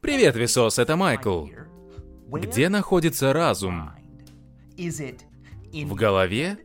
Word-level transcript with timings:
Привет, 0.00 0.36
Висос, 0.36 0.78
это 0.78 0.96
Майкл. 0.96 1.46
Где 2.28 2.68
находится 2.68 3.32
разум? 3.32 3.90
В 4.76 5.94
голове? 5.94 6.58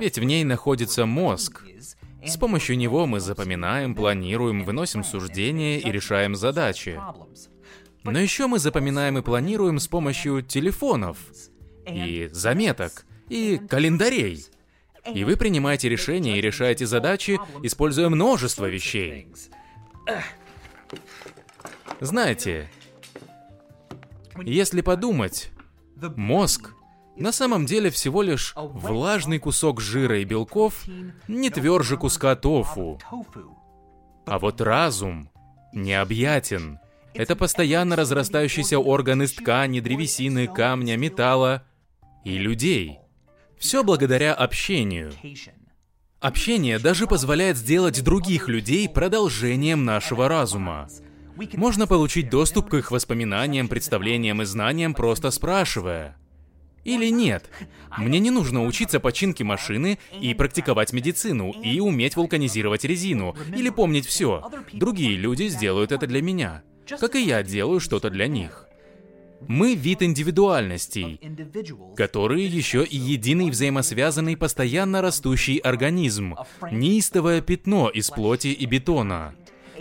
Ведь 0.00 0.18
в 0.18 0.24
ней 0.24 0.44
находится 0.44 1.06
мозг. 1.06 1.64
С 2.24 2.36
помощью 2.36 2.78
него 2.78 3.06
мы 3.06 3.20
запоминаем, 3.20 3.94
планируем, 3.94 4.64
выносим 4.64 5.02
суждения 5.02 5.78
и 5.78 5.90
решаем 5.90 6.34
задачи. 6.34 7.00
Но 8.04 8.18
еще 8.18 8.46
мы 8.46 8.58
запоминаем 8.58 9.18
и 9.18 9.22
планируем 9.22 9.78
с 9.78 9.88
помощью 9.88 10.42
телефонов, 10.42 11.18
и 11.86 12.28
заметок, 12.32 13.04
и 13.28 13.58
календарей. 13.58 14.44
И 15.14 15.24
вы 15.24 15.36
принимаете 15.36 15.88
решения 15.88 16.38
и 16.38 16.40
решаете 16.40 16.86
задачи, 16.86 17.40
используя 17.62 18.08
множество 18.08 18.66
вещей. 18.66 19.28
Знаете, 22.02 22.68
если 24.44 24.80
подумать, 24.80 25.52
мозг 26.16 26.74
на 27.16 27.30
самом 27.30 27.64
деле 27.64 27.90
всего 27.90 28.22
лишь 28.22 28.54
влажный 28.56 29.38
кусок 29.38 29.80
жира 29.80 30.18
и 30.18 30.24
белков, 30.24 30.84
не 31.28 31.48
тверже 31.48 31.96
куска 31.96 32.34
тофу. 32.34 32.98
А 34.26 34.40
вот 34.40 34.60
разум 34.60 35.30
необъятен. 35.72 36.80
Это 37.14 37.36
постоянно 37.36 37.94
разрастающийся 37.94 38.80
орган 38.80 39.22
из 39.22 39.34
ткани, 39.34 39.78
древесины, 39.78 40.48
камня, 40.48 40.96
металла 40.96 41.62
и 42.24 42.36
людей. 42.36 42.98
Все 43.60 43.84
благодаря 43.84 44.34
общению. 44.34 45.12
Общение 46.18 46.80
даже 46.80 47.06
позволяет 47.06 47.56
сделать 47.58 48.02
других 48.02 48.48
людей 48.48 48.88
продолжением 48.88 49.84
нашего 49.84 50.26
разума. 50.28 50.88
Можно 51.54 51.86
получить 51.86 52.28
доступ 52.30 52.68
к 52.68 52.74
их 52.74 52.90
воспоминаниям, 52.90 53.68
представлениям 53.68 54.42
и 54.42 54.44
знаниям, 54.44 54.94
просто 54.94 55.30
спрашивая. 55.30 56.16
Или 56.84 57.10
нет? 57.10 57.48
Мне 57.96 58.18
не 58.18 58.30
нужно 58.30 58.64
учиться 58.64 58.98
починке 58.98 59.44
машины 59.44 59.98
и 60.20 60.34
практиковать 60.34 60.92
медицину, 60.92 61.52
и 61.52 61.78
уметь 61.80 62.16
вулканизировать 62.16 62.84
резину, 62.84 63.36
или 63.56 63.70
помнить 63.70 64.06
все. 64.06 64.50
Другие 64.72 65.16
люди 65.16 65.48
сделают 65.48 65.92
это 65.92 66.06
для 66.06 66.20
меня, 66.20 66.62
как 66.98 67.14
и 67.14 67.22
я 67.22 67.42
делаю 67.42 67.78
что-то 67.80 68.10
для 68.10 68.26
них. 68.26 68.66
Мы 69.48 69.74
вид 69.74 70.02
индивидуальностей, 70.02 71.20
которые 71.96 72.46
еще 72.46 72.84
и 72.84 72.96
единый 72.96 73.50
взаимосвязанный 73.50 74.36
постоянно 74.36 75.02
растущий 75.02 75.56
организм, 75.56 76.36
неистовое 76.70 77.40
пятно 77.40 77.88
из 77.88 78.10
плоти 78.10 78.48
и 78.48 78.66
бетона. 78.66 79.34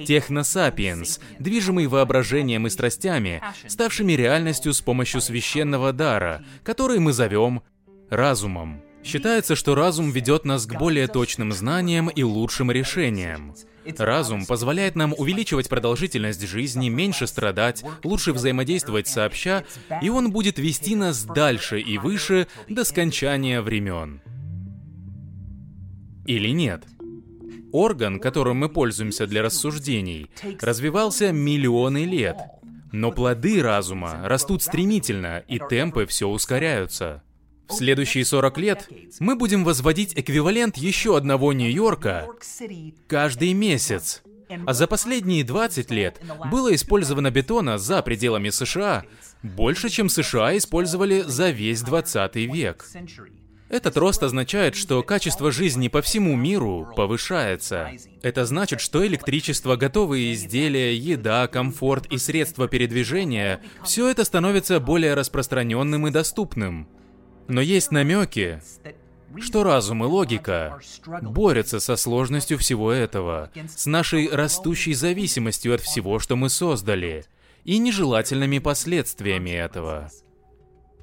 Техносапиенс, 0.06 1.20
движимый 1.40 1.88
воображением 1.88 2.68
и 2.68 2.70
страстями, 2.70 3.42
ставшими 3.68 4.14
реальностью 4.14 4.74
с 4.74 4.82
помощью 4.82 5.22
священного 5.22 5.94
дара, 5.94 6.44
который 6.64 7.00
мы 7.00 7.14
зовем 7.14 7.62
разумом. 8.10 8.82
Считается, 9.04 9.56
что 9.56 9.74
разум 9.74 10.12
ведет 10.12 10.46
нас 10.46 10.66
к 10.66 10.78
более 10.78 11.08
точным 11.08 11.52
знаниям 11.52 12.10
и 12.10 12.24
лучшим 12.24 12.72
решениям. 12.72 13.56
Разум 13.98 14.46
позволяет 14.46 14.96
нам 14.96 15.14
увеличивать 15.18 15.70
продолжительность 15.70 16.48
жизни, 16.48 16.90
меньше 16.90 17.26
страдать, 17.26 17.84
лучше 18.04 18.32
взаимодействовать 18.32 19.08
сообща, 19.08 19.64
и 20.02 20.10
он 20.10 20.32
будет 20.32 20.60
вести 20.60 20.96
нас 20.96 21.24
дальше 21.24 21.80
и 21.82 21.98
выше 21.98 22.48
до 22.70 22.84
скончания 22.84 23.62
времен. 23.62 24.22
Или 26.28 26.50
нет? 26.50 26.84
Орган, 27.72 28.20
которым 28.20 28.58
мы 28.58 28.70
пользуемся 28.70 29.28
для 29.28 29.42
рассуждений, 29.42 30.30
развивался 30.62 31.32
миллионы 31.32 32.06
лет. 32.06 32.38
Но 32.92 33.12
плоды 33.12 33.62
разума 33.62 34.22
растут 34.24 34.64
стремительно, 34.64 35.44
и 35.48 35.60
темпы 35.60 36.06
все 36.06 36.28
ускоряются. 36.28 37.24
В 37.70 37.74
следующие 37.74 38.26
40 38.26 38.58
лет 38.58 38.90
мы 39.20 39.38
будем 39.38 39.64
возводить 39.64 40.14
эквивалент 40.18 40.76
еще 40.76 41.16
одного 41.16 41.54
Нью-Йорка 41.54 42.28
каждый 43.08 43.54
месяц. 43.54 44.24
А 44.66 44.74
за 44.74 44.88
последние 44.88 45.46
20 45.46 45.92
лет 45.92 46.22
было 46.52 46.76
использовано 46.76 47.32
бетона 47.32 47.78
за 47.78 48.02
пределами 48.02 48.50
США 48.50 49.06
больше, 49.42 49.90
чем 49.90 50.10
США 50.10 50.58
использовали 50.58 51.22
за 51.22 51.50
весь 51.50 51.82
20 51.82 52.36
век. 52.36 52.86
Этот 53.72 53.96
рост 53.96 54.22
означает, 54.22 54.76
что 54.76 55.02
качество 55.02 55.50
жизни 55.50 55.88
по 55.88 56.02
всему 56.02 56.36
миру 56.36 56.92
повышается. 56.94 57.90
Это 58.22 58.46
значит, 58.46 58.82
что 58.82 59.08
электричество, 59.08 59.78
готовые 59.78 60.34
изделия, 60.34 60.94
еда, 60.94 61.48
комфорт 61.48 62.06
и 62.08 62.18
средства 62.18 62.68
передвижения– 62.68 63.62
все 63.86 64.10
это 64.10 64.26
становится 64.26 64.82
более 64.82 65.14
распространенным 65.14 66.06
и 66.06 66.12
доступным. 66.12 66.90
Но 67.48 67.62
есть 67.62 67.92
намеки, 67.92 68.62
что 69.40 69.64
разум 69.64 70.04
и 70.04 70.08
логика 70.08 70.78
борются 71.22 71.80
со 71.80 71.96
сложностью 71.96 72.58
всего 72.58 72.92
этого, 72.92 73.52
с 73.74 73.86
нашей 73.86 74.28
растущей 74.28 74.94
зависимостью 74.94 75.74
от 75.74 75.80
всего, 75.80 76.20
что 76.20 76.36
мы 76.36 76.50
создали, 76.50 77.24
и 77.64 77.78
нежелательными 77.78 78.60
последствиями 78.60 79.52
этого. 79.52 80.12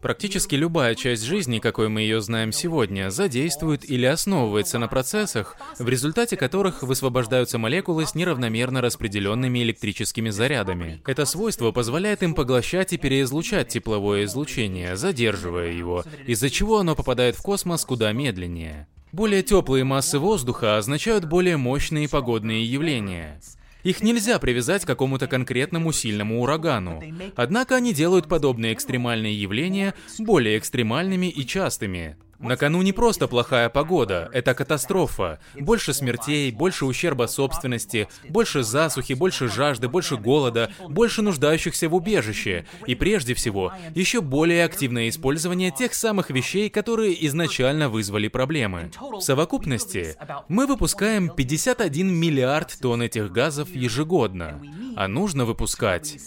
Практически 0.01 0.55
любая 0.55 0.95
часть 0.95 1.25
жизни, 1.25 1.59
какой 1.59 1.89
мы 1.89 2.03
ее 2.03 2.21
знаем 2.21 2.53
сегодня, 2.53 3.11
задействует 3.11 3.89
или 3.89 4.07
основывается 4.07 4.79
на 4.79 4.87
процессах, 4.87 5.57
в 5.79 5.89
результате 5.89 6.37
которых 6.37 6.83
высвобождаются 6.83 7.59
молекулы 7.59 8.07
с 8.07 8.15
неравномерно 8.15 8.81
распределенными 8.81 9.59
электрическими 9.61 10.31
зарядами. 10.31 11.03
Это 11.05 11.25
свойство 11.25 11.73
позволяет 11.73 12.23
им 12.23 12.35
поглощать 12.35 12.93
и 12.93 12.97
переизлучать 12.97 13.69
тепловое 13.69 14.25
излучение, 14.25 14.97
задерживая 14.97 15.73
его, 15.73 16.05
из-за 16.27 16.49
чего 16.49 16.79
оно 16.79 16.95
попадает 16.95 17.35
в 17.35 17.43
космос 17.43 17.85
куда 17.85 18.13
медленнее. 18.13 18.87
Более 19.11 19.43
теплые 19.43 19.85
массы 19.85 20.19
воздуха 20.19 20.77
означают 20.77 21.25
более 21.25 21.57
мощные 21.57 22.09
погодные 22.09 22.65
явления. 22.65 23.41
Их 23.83 24.03
нельзя 24.03 24.39
привязать 24.39 24.85
к 24.85 24.87
какому-то 24.87 25.27
конкретному 25.27 25.93
сильному 25.93 26.43
урагану. 26.43 27.03
Однако 27.37 27.77
они 27.77 27.95
делают 27.95 28.29
подобные 28.29 28.75
экстремальные 28.75 29.41
явления 29.41 29.95
более 30.19 30.59
экстремальными 30.59 31.27
и 31.27 31.47
частыми. 31.47 32.17
На 32.39 32.57
кону 32.57 32.83
не 32.83 32.93
просто 32.93 33.27
плохая 33.27 33.69
погода, 33.69 34.31
это 34.33 34.55
катастрофа. 34.55 35.41
Больше 35.59 35.93
смертей, 35.93 36.53
больше 36.53 36.85
ущерба 36.85 37.27
собственности, 37.27 38.09
больше 38.29 38.63
засухи, 38.63 39.15
больше 39.15 39.49
жажды, 39.49 39.89
больше 39.89 40.17
голода, 40.17 40.71
больше 40.89 41.23
нуждающихся 41.23 41.89
в 41.89 41.95
убежище. 41.95 42.65
И 42.87 42.95
прежде 42.95 43.35
всего, 43.35 43.73
еще 43.95 44.21
более 44.21 44.65
активное 44.65 45.09
использование 45.09 45.73
тех 45.73 45.95
самых 45.95 46.31
вещей, 46.31 46.71
которые 46.71 47.27
изначально 47.27 47.89
вызвали 47.89 48.29
проблемы. 48.29 48.91
В 49.01 49.21
совокупности 49.21 50.17
мы 50.49 50.67
выпускаем 50.67 51.31
51 51.31 52.09
миллиард 52.09 52.79
тонн 52.81 53.03
этих 53.03 53.33
газов 53.33 53.75
ежегодно, 53.75 54.63
а 54.97 55.09
нужно 55.09 55.45
выпускать 55.45 56.19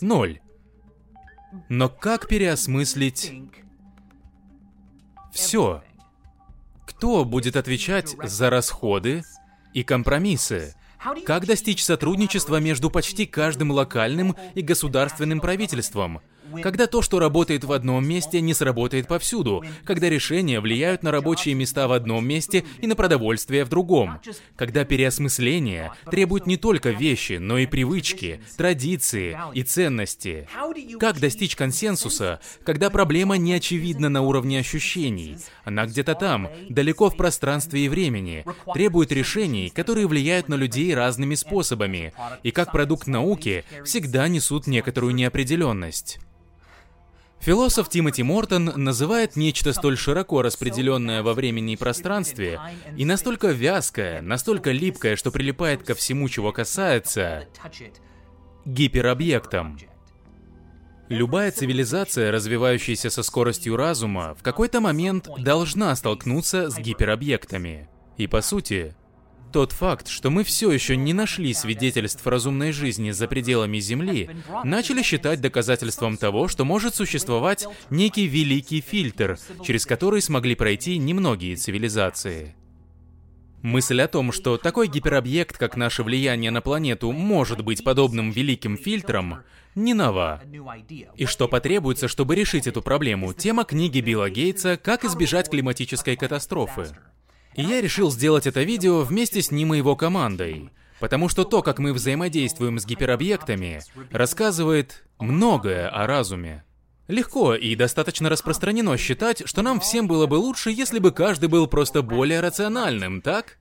ноль. 0.00 0.40
Но 1.68 1.88
как 1.88 2.28
переосмыслить 2.28 3.32
все. 5.36 5.82
Кто 6.86 7.24
будет 7.24 7.56
отвечать 7.56 8.16
за 8.22 8.50
расходы 8.50 9.22
и 9.74 9.82
компромиссы? 9.82 10.74
Как 11.24 11.46
достичь 11.46 11.84
сотрудничества 11.84 12.56
между 12.56 12.90
почти 12.90 13.26
каждым 13.26 13.70
локальным 13.70 14.34
и 14.54 14.62
государственным 14.62 15.40
правительством? 15.40 16.20
Когда 16.62 16.86
то, 16.86 17.02
что 17.02 17.18
работает 17.18 17.64
в 17.64 17.72
одном 17.72 18.06
месте, 18.06 18.40
не 18.40 18.54
сработает 18.54 19.08
повсюду. 19.08 19.64
Когда 19.84 20.08
решения 20.08 20.60
влияют 20.60 21.02
на 21.02 21.10
рабочие 21.10 21.54
места 21.54 21.88
в 21.88 21.92
одном 21.92 22.26
месте 22.26 22.64
и 22.80 22.86
на 22.86 22.96
продовольствие 22.96 23.64
в 23.64 23.68
другом. 23.68 24.20
Когда 24.56 24.84
переосмысление 24.84 25.92
требует 26.10 26.46
не 26.46 26.56
только 26.56 26.90
вещи, 26.90 27.34
но 27.34 27.58
и 27.58 27.66
привычки, 27.66 28.40
традиции 28.56 29.36
и 29.54 29.62
ценности. 29.62 30.48
Как 30.98 31.20
достичь 31.20 31.56
консенсуса, 31.56 32.40
когда 32.64 32.90
проблема 32.90 33.36
не 33.36 33.54
очевидна 33.54 34.08
на 34.08 34.22
уровне 34.22 34.58
ощущений? 34.58 35.38
Она 35.64 35.86
где-то 35.86 36.14
там, 36.14 36.48
далеко 36.68 37.10
в 37.10 37.16
пространстве 37.16 37.84
и 37.84 37.88
времени, 37.88 38.44
требует 38.72 39.12
решений, 39.12 39.70
которые 39.70 40.06
влияют 40.06 40.48
на 40.48 40.54
людей 40.54 40.94
разными 40.94 41.34
способами, 41.34 42.12
и 42.42 42.50
как 42.50 42.72
продукт 42.72 43.06
науки 43.06 43.64
всегда 43.84 44.28
несут 44.28 44.66
некоторую 44.66 45.14
неопределенность. 45.14 46.18
Философ 47.46 47.88
Тимоти 47.88 48.24
Мортон 48.24 48.72
называет 48.74 49.36
нечто 49.36 49.72
столь 49.72 49.96
широко 49.96 50.42
распределенное 50.42 51.22
во 51.22 51.32
времени 51.32 51.74
и 51.74 51.76
пространстве 51.76 52.58
и 52.96 53.04
настолько 53.04 53.52
вязкое, 53.52 54.20
настолько 54.20 54.72
липкое, 54.72 55.14
что 55.14 55.30
прилипает 55.30 55.84
ко 55.84 55.94
всему, 55.94 56.28
чего 56.28 56.50
касается, 56.50 57.46
гиперобъектом. 58.64 59.78
Любая 61.08 61.52
цивилизация, 61.52 62.32
развивающаяся 62.32 63.10
со 63.10 63.22
скоростью 63.22 63.76
разума, 63.76 64.34
в 64.34 64.42
какой-то 64.42 64.80
момент 64.80 65.28
должна 65.38 65.94
столкнуться 65.94 66.68
с 66.68 66.76
гиперобъектами. 66.76 67.88
И 68.16 68.26
по 68.26 68.40
сути, 68.40 68.96
тот 69.56 69.72
факт, 69.72 70.08
что 70.08 70.28
мы 70.28 70.44
все 70.44 70.70
еще 70.70 70.98
не 70.98 71.14
нашли 71.14 71.54
свидетельств 71.54 72.26
разумной 72.26 72.72
жизни 72.72 73.10
за 73.10 73.26
пределами 73.26 73.78
Земли, 73.78 74.28
начали 74.64 75.00
считать 75.00 75.40
доказательством 75.40 76.18
того, 76.18 76.46
что 76.46 76.66
может 76.66 76.94
существовать 76.94 77.66
некий 77.88 78.26
великий 78.26 78.82
фильтр, 78.82 79.38
через 79.64 79.86
который 79.86 80.20
смогли 80.20 80.54
пройти 80.54 80.98
немногие 80.98 81.56
цивилизации. 81.56 82.54
Мысль 83.62 84.02
о 84.02 84.08
том, 84.08 84.30
что 84.30 84.58
такой 84.58 84.88
гиперобъект, 84.88 85.56
как 85.56 85.78
наше 85.78 86.02
влияние 86.02 86.50
на 86.50 86.60
планету, 86.60 87.10
может 87.12 87.64
быть 87.64 87.82
подобным 87.82 88.32
великим 88.32 88.76
фильтром, 88.76 89.38
не 89.74 89.94
нова. 89.94 90.42
И 91.16 91.24
что 91.24 91.48
потребуется, 91.48 92.08
чтобы 92.08 92.34
решить 92.34 92.66
эту 92.66 92.82
проблему, 92.82 93.32
тема 93.32 93.64
книги 93.64 94.00
Билла 94.00 94.28
Гейтса 94.28 94.76
«Как 94.76 95.06
избежать 95.06 95.48
климатической 95.48 96.14
катастрофы». 96.14 96.88
И 97.56 97.62
я 97.62 97.80
решил 97.80 98.10
сделать 98.10 98.46
это 98.46 98.62
видео 98.62 99.00
вместе 99.00 99.40
с 99.40 99.50
ним 99.50 99.72
и 99.72 99.78
его 99.78 99.96
командой, 99.96 100.70
потому 101.00 101.30
что 101.30 101.44
то, 101.44 101.62
как 101.62 101.78
мы 101.78 101.94
взаимодействуем 101.94 102.78
с 102.78 102.84
гиперобъектами, 102.84 103.80
рассказывает 104.10 105.04
многое 105.18 105.88
о 105.88 106.06
разуме. 106.06 106.64
Легко 107.08 107.54
и 107.54 107.74
достаточно 107.74 108.28
распространено 108.28 108.96
считать, 108.98 109.42
что 109.46 109.62
нам 109.62 109.80
всем 109.80 110.06
было 110.06 110.26
бы 110.26 110.34
лучше, 110.34 110.70
если 110.70 110.98
бы 110.98 111.12
каждый 111.12 111.48
был 111.48 111.66
просто 111.66 112.02
более 112.02 112.40
рациональным, 112.40 113.22
так? 113.22 113.58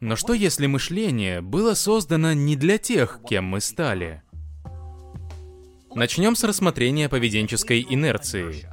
Но 0.00 0.16
что 0.16 0.32
если 0.32 0.66
мышление 0.66 1.42
было 1.42 1.74
создано 1.74 2.32
не 2.32 2.56
для 2.56 2.78
тех, 2.78 3.20
кем 3.28 3.44
мы 3.44 3.60
стали? 3.60 4.22
Начнем 5.94 6.34
с 6.34 6.42
рассмотрения 6.42 7.08
поведенческой 7.08 7.86
инерции. 7.88 8.66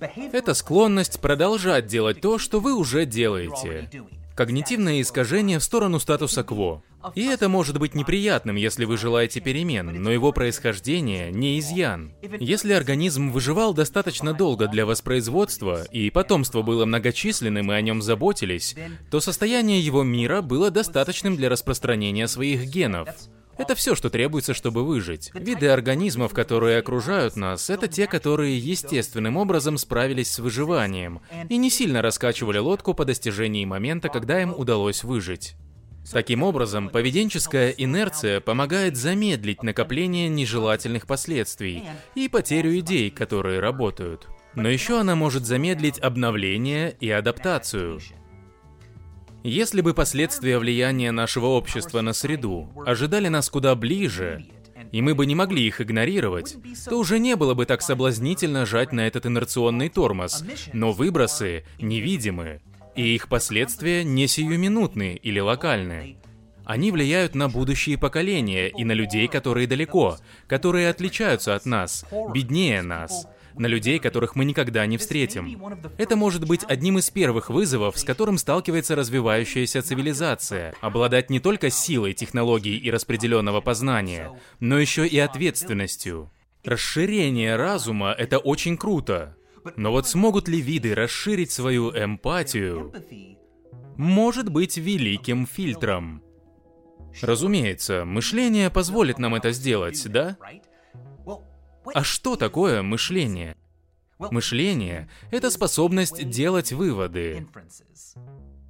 Это 0.00 0.54
склонность 0.54 1.20
продолжать 1.20 1.86
делать 1.86 2.20
то, 2.20 2.38
что 2.38 2.60
вы 2.60 2.74
уже 2.74 3.06
делаете. 3.06 3.90
Когнитивное 4.34 5.00
искажение 5.00 5.58
в 5.58 5.64
сторону 5.64 5.98
статуса 5.98 6.44
кво. 6.44 6.82
И 7.14 7.24
это 7.24 7.48
может 7.48 7.78
быть 7.78 7.94
неприятным, 7.94 8.56
если 8.56 8.84
вы 8.84 8.98
желаете 8.98 9.40
перемен, 9.40 10.02
но 10.02 10.10
его 10.10 10.32
происхождение 10.32 11.30
не 11.30 11.58
изъян. 11.58 12.12
Если 12.40 12.72
организм 12.72 13.30
выживал 13.30 13.72
достаточно 13.72 14.34
долго 14.34 14.68
для 14.68 14.84
воспроизводства, 14.84 15.84
и 15.84 16.10
потомство 16.10 16.62
было 16.62 16.84
многочисленным 16.84 17.72
и 17.72 17.74
о 17.74 17.80
нем 17.80 18.02
заботились, 18.02 18.74
то 19.10 19.20
состояние 19.20 19.80
его 19.80 20.02
мира 20.02 20.42
было 20.42 20.70
достаточным 20.70 21.36
для 21.36 21.48
распространения 21.48 22.28
своих 22.28 22.66
генов. 22.66 23.08
Это 23.58 23.74
все, 23.74 23.94
что 23.94 24.10
требуется, 24.10 24.54
чтобы 24.54 24.84
выжить. 24.84 25.30
Виды 25.34 25.68
организмов, 25.68 26.34
которые 26.34 26.78
окружают 26.78 27.36
нас, 27.36 27.70
это 27.70 27.88
те, 27.88 28.06
которые 28.06 28.58
естественным 28.58 29.36
образом 29.36 29.78
справились 29.78 30.30
с 30.30 30.38
выживанием 30.38 31.20
и 31.48 31.56
не 31.56 31.70
сильно 31.70 32.02
раскачивали 32.02 32.58
лодку 32.58 32.94
по 32.94 33.04
достижении 33.04 33.64
момента, 33.64 34.08
когда 34.08 34.40
им 34.42 34.54
удалось 34.56 35.04
выжить. 35.04 35.56
Таким 36.12 36.42
образом, 36.42 36.88
поведенческая 36.88 37.70
инерция 37.70 38.40
помогает 38.40 38.96
замедлить 38.96 39.62
накопление 39.62 40.28
нежелательных 40.28 41.06
последствий 41.06 41.84
и 42.14 42.28
потерю 42.28 42.78
идей, 42.78 43.10
которые 43.10 43.58
работают. 43.58 44.28
Но 44.54 44.68
еще 44.68 45.00
она 45.00 45.16
может 45.16 45.44
замедлить 45.44 45.98
обновление 45.98 46.96
и 47.00 47.10
адаптацию. 47.10 48.00
Если 49.48 49.80
бы 49.80 49.94
последствия 49.94 50.58
влияния 50.58 51.12
нашего 51.12 51.46
общества 51.46 52.00
на 52.00 52.12
среду 52.14 52.68
ожидали 52.84 53.28
нас 53.28 53.48
куда 53.48 53.76
ближе, 53.76 54.44
и 54.90 55.00
мы 55.00 55.14
бы 55.14 55.24
не 55.24 55.36
могли 55.36 55.64
их 55.64 55.80
игнорировать, 55.80 56.56
то 56.86 56.98
уже 56.98 57.20
не 57.20 57.36
было 57.36 57.54
бы 57.54 57.64
так 57.64 57.80
соблазнительно 57.80 58.66
жать 58.66 58.90
на 58.90 59.06
этот 59.06 59.24
инерционный 59.24 59.88
тормоз, 59.88 60.42
но 60.72 60.90
выбросы 60.90 61.64
невидимы, 61.78 62.60
и 62.96 63.14
их 63.14 63.28
последствия 63.28 64.02
не 64.02 64.26
сиюминутные 64.26 65.16
или 65.16 65.38
локальные. 65.38 66.16
Они 66.64 66.90
влияют 66.90 67.36
на 67.36 67.48
будущие 67.48 67.98
поколения 67.98 68.68
и 68.68 68.82
на 68.82 68.90
людей, 68.90 69.28
которые 69.28 69.68
далеко, 69.68 70.18
которые 70.48 70.90
отличаются 70.90 71.54
от 71.54 71.66
нас, 71.66 72.04
беднее 72.34 72.82
нас, 72.82 73.28
на 73.58 73.66
людей, 73.66 73.98
которых 73.98 74.36
мы 74.36 74.44
никогда 74.44 74.86
не 74.86 74.98
встретим. 74.98 75.60
Это 75.98 76.16
может 76.16 76.46
быть 76.46 76.64
одним 76.68 76.98
из 76.98 77.10
первых 77.10 77.50
вызовов, 77.50 77.98
с 77.98 78.04
которым 78.04 78.38
сталкивается 78.38 78.94
развивающаяся 78.94 79.82
цивилизация. 79.82 80.74
Обладать 80.80 81.30
не 81.30 81.40
только 81.40 81.70
силой 81.70 82.14
технологий 82.14 82.76
и 82.76 82.90
распределенного 82.90 83.60
познания, 83.60 84.32
но 84.60 84.78
еще 84.78 85.06
и 85.06 85.18
ответственностью. 85.18 86.30
Расширение 86.64 87.56
разума— 87.56 88.12
это 88.18 88.38
очень 88.38 88.76
круто. 88.76 89.36
Но 89.76 89.92
вот 89.92 90.08
смогут 90.08 90.48
ли 90.48 90.60
виды 90.60 90.94
расширить 90.94 91.50
свою 91.50 91.90
эмпатию? 91.90 92.92
Может 93.96 94.50
быть 94.50 94.76
великим 94.76 95.46
фильтром. 95.46 96.22
Разумеется, 97.22 98.04
мышление 98.04 98.70
позволит 98.70 99.18
нам 99.18 99.34
это 99.34 99.52
сделать, 99.52 100.06
да? 100.08 100.36
А 101.96 102.04
что 102.04 102.36
такое 102.36 102.82
мышление? 102.82 103.56
Мышление— 104.18 105.08
это 105.30 105.50
способность 105.50 106.28
делать 106.28 106.70
выводы. 106.70 107.46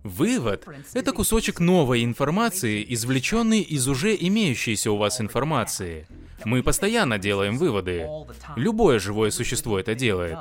Вывод— 0.04 0.64
это 0.94 1.10
кусочек 1.10 1.58
новой 1.58 2.04
информации, 2.04 2.86
извлеченный 2.88 3.62
из 3.62 3.88
уже 3.88 4.14
имеющейся 4.14 4.92
у 4.92 4.96
вас 4.96 5.20
информации. 5.20 6.06
Мы 6.44 6.62
постоянно 6.62 7.18
делаем 7.18 7.58
выводы. 7.58 8.06
Любое 8.54 9.00
живое 9.00 9.32
существо 9.32 9.80
это 9.80 9.96
делает. 9.96 10.38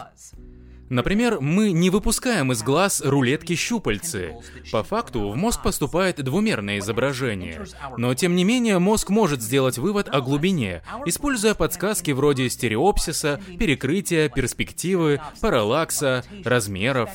Например, 0.90 1.40
мы 1.42 1.72
не 1.72 1.90
выпускаем 1.90 2.52
из 2.52 2.62
глаз 2.62 3.02
рулетки 3.04 3.56
щупальцы. 3.56 4.36
По 4.72 4.84
факту 4.84 5.30
в 5.30 5.36
мозг 5.36 5.64
поступает 5.64 6.24
двумерное 6.24 6.80
изображение. 6.80 7.66
Но 7.98 8.14
тем 8.14 8.36
не 8.36 8.44
менее 8.44 8.80
мозг 8.80 9.10
может 9.10 9.42
сделать 9.42 9.78
вывод 9.78 10.08
о 10.10 10.22
глубине, 10.22 10.84
используя 11.06 11.56
подсказки 11.56 12.12
вроде 12.12 12.50
стереопсиса, 12.50 13.42
перекрытия, 13.58 14.30
перспективы, 14.30 15.22
параллакса, 15.42 16.24
размеров. 16.44 17.10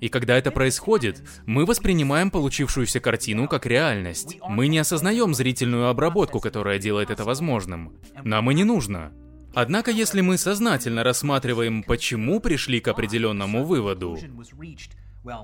И 0.00 0.08
когда 0.08 0.38
это 0.38 0.50
происходит, 0.50 1.22
мы 1.44 1.66
воспринимаем 1.66 2.30
получившуюся 2.30 3.00
картину 3.00 3.48
как 3.48 3.66
реальность. 3.66 4.38
Мы 4.48 4.68
не 4.68 4.78
осознаем 4.78 5.34
зрительную 5.34 5.88
обработку, 5.88 6.40
которая 6.40 6.78
делает 6.78 7.10
это 7.10 7.24
возможным. 7.24 7.92
Нам 8.22 8.50
и 8.50 8.54
не 8.54 8.64
нужно. 8.64 9.12
Однако, 9.54 9.90
если 9.90 10.20
мы 10.20 10.38
сознательно 10.38 11.02
рассматриваем, 11.04 11.82
почему 11.82 12.40
пришли 12.40 12.80
к 12.80 12.88
определенному 12.88 13.64
выводу, 13.64 14.18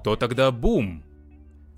то 0.05 0.17
тогда 0.17 0.51
бум! 0.51 1.05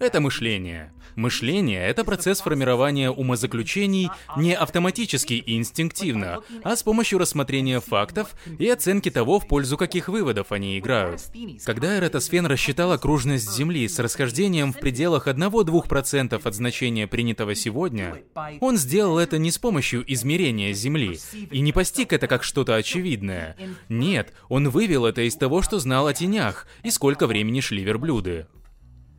Это 0.02 0.20
мышление. 0.20 0.92
Мышление— 1.14 1.86
это 1.86 2.02
процесс 2.02 2.40
формирования 2.40 3.08
умозаключений 3.08 4.10
не 4.36 4.52
автоматически 4.52 5.34
и 5.34 5.56
инстинктивно, 5.56 6.40
а 6.64 6.74
с 6.74 6.82
помощью 6.82 7.20
рассмотрения 7.20 7.78
фактов 7.78 8.34
и 8.58 8.68
оценки 8.68 9.12
того, 9.12 9.38
в 9.38 9.46
пользу 9.46 9.76
каких 9.76 10.08
выводов 10.08 10.50
они 10.50 10.76
играют. 10.76 11.22
Когда 11.64 11.98
Эратосфен 11.98 12.46
рассчитал 12.46 12.90
окружность 12.90 13.48
Земли 13.48 13.86
с 13.86 14.00
расхождением 14.00 14.72
в 14.72 14.80
пределах 14.80 15.28
1-2% 15.28 16.40
от 16.42 16.54
значения 16.54 17.06
принятого 17.06 17.54
сегодня, 17.54 18.24
он 18.58 18.78
сделал 18.78 19.18
это 19.18 19.38
не 19.38 19.52
с 19.52 19.58
помощью 19.58 20.02
измерения 20.12 20.72
Земли 20.72 21.20
и 21.52 21.60
не 21.60 21.72
постиг 21.72 22.12
это 22.12 22.26
как 22.26 22.42
что-то 22.42 22.74
очевидное. 22.74 23.56
Нет, 23.88 24.32
он 24.48 24.68
вывел 24.68 25.06
это 25.06 25.22
из 25.22 25.36
того, 25.36 25.62
что 25.62 25.78
знал 25.78 26.08
о 26.08 26.12
тенях 26.12 26.66
и 26.82 26.90
сколько 26.90 27.28
времени 27.28 27.60
шли 27.60 27.84
верблюды. 27.84 28.48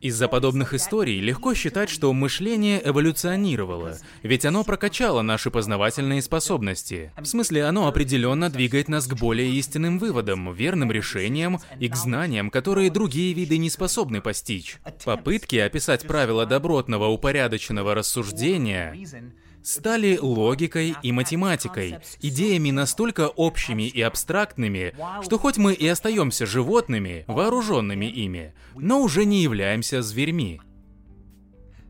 Из-за 0.04 0.28
подобных 0.28 0.74
историй 0.74 1.18
легко 1.18 1.54
считать, 1.54 1.88
что 1.88 2.12
мышление 2.12 2.78
эволюционировало, 2.86 3.96
ведь 4.22 4.44
оно 4.44 4.62
прокачало 4.62 5.22
наши 5.22 5.50
познавательные 5.50 6.20
способности. 6.20 7.10
В 7.16 7.24
смысле, 7.24 7.64
оно 7.64 7.88
определенно 7.88 8.50
двигает 8.50 8.88
нас 8.88 9.06
к 9.06 9.14
более 9.14 9.50
истинным 9.52 9.98
выводам, 9.98 10.52
верным 10.52 10.92
решениям 10.92 11.58
и 11.80 11.88
к 11.88 11.96
знаниям, 11.96 12.50
которые 12.50 12.90
другие 12.90 13.32
виды 13.32 13.56
не 13.56 13.70
способны 13.70 14.20
постичь. 14.20 14.76
Попытки 15.06 15.56
описать 15.56 16.06
правила 16.06 16.44
добротного 16.44 17.06
упорядоченного 17.06 17.94
рассуждения 17.94 18.94
стали 19.64 20.18
логикой 20.20 20.94
и 21.02 21.10
математикой, 21.10 21.96
идеями 22.20 22.70
настолько 22.70 23.28
общими 23.28 23.88
и 23.88 24.00
абстрактными, 24.02 24.94
что 25.22 25.38
хоть 25.38 25.56
мы 25.56 25.72
и 25.72 25.88
остаемся 25.88 26.46
животными, 26.46 27.24
вооруженными 27.26 28.04
ими, 28.04 28.54
но 28.76 29.00
уже 29.00 29.24
не 29.24 29.42
являемся 29.42 30.02
зверьми. 30.02 30.60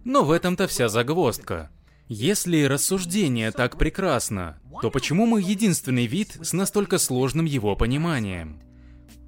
Но 0.04 0.22
в 0.24 0.30
этом-то 0.30 0.66
вся 0.68 0.88
загвоздка. 0.88 1.70
Если 2.08 2.64
рассуждение 2.64 3.50
так 3.50 3.78
прекрасно, 3.78 4.60
то 4.82 4.90
почему 4.90 5.26
мы 5.26 5.40
единственный 5.40 6.06
вид 6.06 6.36
с 6.42 6.52
настолько 6.52 6.98
сложным 6.98 7.46
его 7.46 7.74
пониманием? 7.76 8.60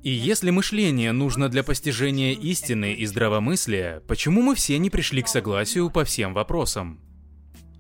И 0.03 0.11
если 0.11 0.50
мышление 0.50 1.11
нужно 1.11 1.49
для 1.49 1.65
постижения 1.65 2.33
истины 2.33 2.93
и 2.93 3.07
здравомыслия, 3.07 4.00
почему 4.07 4.43
мы 4.43 4.55
все 4.55 4.79
не 4.79 4.88
пришли 4.91 5.23
к 5.23 5.29
согласию 5.29 5.91
по 5.91 6.05
всем 6.05 6.33
вопросам? 6.33 7.06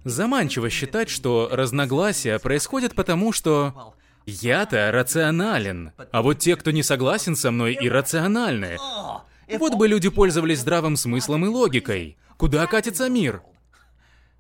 Заманчиво 0.06 0.70
считать, 0.70 1.10
что 1.10 1.48
разногласия 1.50 2.38
происходят 2.38 2.94
потому, 2.94 3.32
что 3.32 3.94
я-то 4.24 4.92
рационален, 4.92 5.94
а 6.12 6.22
вот 6.22 6.38
те, 6.38 6.54
кто 6.54 6.70
не 6.70 6.84
согласен 6.84 7.34
со 7.34 7.50
мной, 7.50 7.76
иррациональны. 7.80 8.78
Вот 9.48 9.74
бы 9.74 9.88
люди 9.88 10.08
пользовались 10.08 10.60
здравым 10.60 10.94
смыслом 10.94 11.46
и 11.46 11.48
логикой. 11.48 12.18
Куда 12.36 12.68
катится 12.68 13.08
мир? 13.08 13.42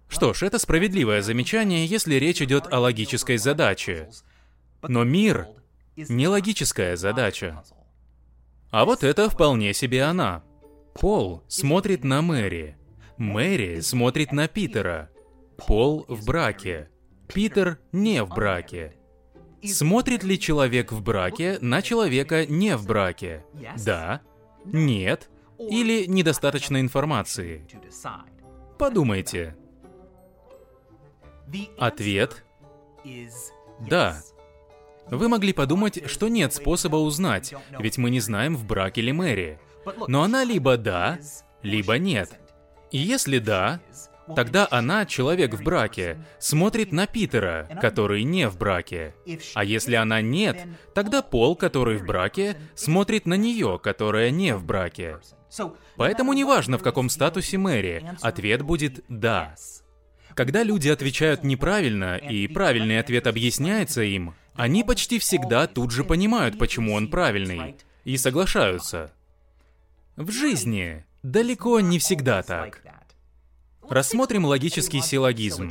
Что 0.06 0.34
ж, 0.34 0.44
это 0.44 0.60
справедливое 0.60 1.20
замечание, 1.20 1.84
если 1.84 2.14
речь 2.14 2.40
идет 2.40 2.72
о 2.72 2.78
логической 2.78 3.36
задаче. 3.36 4.08
Но 4.82 5.02
мир— 5.02 5.48
не 5.96 6.28
логическая 6.28 6.94
задача. 6.94 7.64
А 8.70 8.84
вот 8.84 9.02
это 9.02 9.28
вполне 9.28 9.74
себе 9.74 10.04
она. 10.04 10.44
Пол 10.94 11.42
смотрит 11.48 12.04
на 12.04 12.22
Мэри. 12.22 12.76
Мэри 13.16 13.80
смотрит 13.80 14.30
на 14.30 14.46
Питера. 14.46 15.10
Пол 15.56 16.04
в 16.08 16.24
браке. 16.24 16.90
Питер 17.28 17.78
не 17.92 18.22
в 18.22 18.28
браке. 18.28 18.94
Смотрит 19.64 20.22
ли 20.22 20.38
человек 20.38 20.92
в 20.92 21.02
браке 21.02 21.58
на 21.60 21.82
человека 21.82 22.46
не 22.46 22.76
в 22.76 22.86
браке? 22.86 23.44
Да, 23.84 24.20
нет 24.64 25.30
или 25.58 26.04
недостаточно 26.06 26.80
информации? 26.80 27.66
Подумайте. 28.78 29.56
Ответ– 31.78 32.44
да. 33.80 34.20
Вы 35.08 35.28
могли 35.28 35.52
подумать, 35.52 36.08
что 36.10 36.28
нет 36.28 36.52
способа 36.52 36.96
узнать, 36.96 37.54
ведь 37.78 37.98
мы 37.98 38.10
не 38.10 38.20
знаем, 38.20 38.56
в 38.56 38.66
браке 38.66 39.00
ли 39.00 39.12
Мэри. 39.12 39.60
Но 40.08 40.22
она 40.22 40.42
либо 40.42 40.76
да, 40.76 41.18
либо 41.62 41.98
нет. 41.98 42.40
И 42.90 42.98
если 42.98 43.38
да, 43.38 43.80
тогда 44.34 44.66
она, 44.70 45.06
человек 45.06 45.54
в 45.54 45.62
браке, 45.62 46.18
смотрит 46.38 46.92
на 46.92 47.06
Питера, 47.06 47.68
который 47.80 48.24
не 48.24 48.48
в 48.48 48.58
браке. 48.58 49.14
А 49.54 49.64
если 49.64 49.94
она 49.94 50.20
нет, 50.20 50.58
тогда 50.94 51.22
Пол, 51.22 51.56
который 51.56 51.98
в 51.98 52.04
браке, 52.04 52.56
смотрит 52.74 53.26
на 53.26 53.34
нее, 53.34 53.78
которая 53.82 54.30
не 54.30 54.54
в 54.54 54.64
браке. 54.64 55.18
Поэтому 55.96 56.32
неважно, 56.32 56.78
в 56.78 56.82
каком 56.82 57.08
статусе 57.08 57.58
Мэри, 57.58 58.04
ответ 58.20 58.62
будет 58.62 59.04
«да». 59.08 59.54
Когда 60.34 60.62
люди 60.62 60.90
отвечают 60.90 61.44
неправильно, 61.44 62.16
и 62.16 62.46
правильный 62.46 62.98
ответ 62.98 63.26
объясняется 63.26 64.02
им, 64.02 64.34
они 64.54 64.84
почти 64.84 65.18
всегда 65.18 65.66
тут 65.66 65.92
же 65.92 66.04
понимают, 66.04 66.58
почему 66.58 66.92
он 66.92 67.08
правильный, 67.08 67.76
и 68.04 68.18
соглашаются. 68.18 69.12
В 70.16 70.30
жизни 70.30 71.06
далеко 71.22 71.80
не 71.80 71.98
всегда 71.98 72.42
так. 72.42 72.82
Рассмотрим 73.88 74.44
логический 74.44 75.00
силлогизм. 75.00 75.70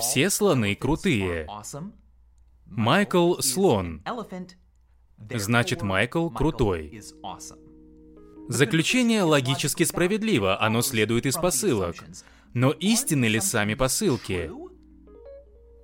Все 0.00 0.30
слоны 0.30 0.74
крутые. 0.74 1.48
Майкл 2.66 3.38
слон. 3.40 4.02
Значит, 5.30 5.82
Майкл 5.82 6.28
крутой. 6.30 7.02
Заключение 8.48 9.22
логически 9.22 9.82
справедливо, 9.82 10.60
оно 10.60 10.82
следует 10.82 11.26
из 11.26 11.34
посылок. 11.34 11.96
Но 12.54 12.70
истинны 12.70 13.26
ли 13.26 13.40
сами 13.40 13.74
посылки? 13.74 14.50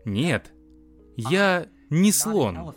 Нет. 0.04 0.52
Я 1.16 1.68
не 1.90 2.10
слон. 2.12 2.74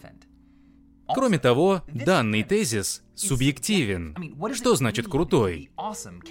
Кроме 1.08 1.40
того, 1.40 1.84
данный 1.88 2.44
тезис 2.44 3.02
субъективен. 3.20 4.16
Что 4.54 4.76
значит 4.76 5.08
крутой? 5.08 5.72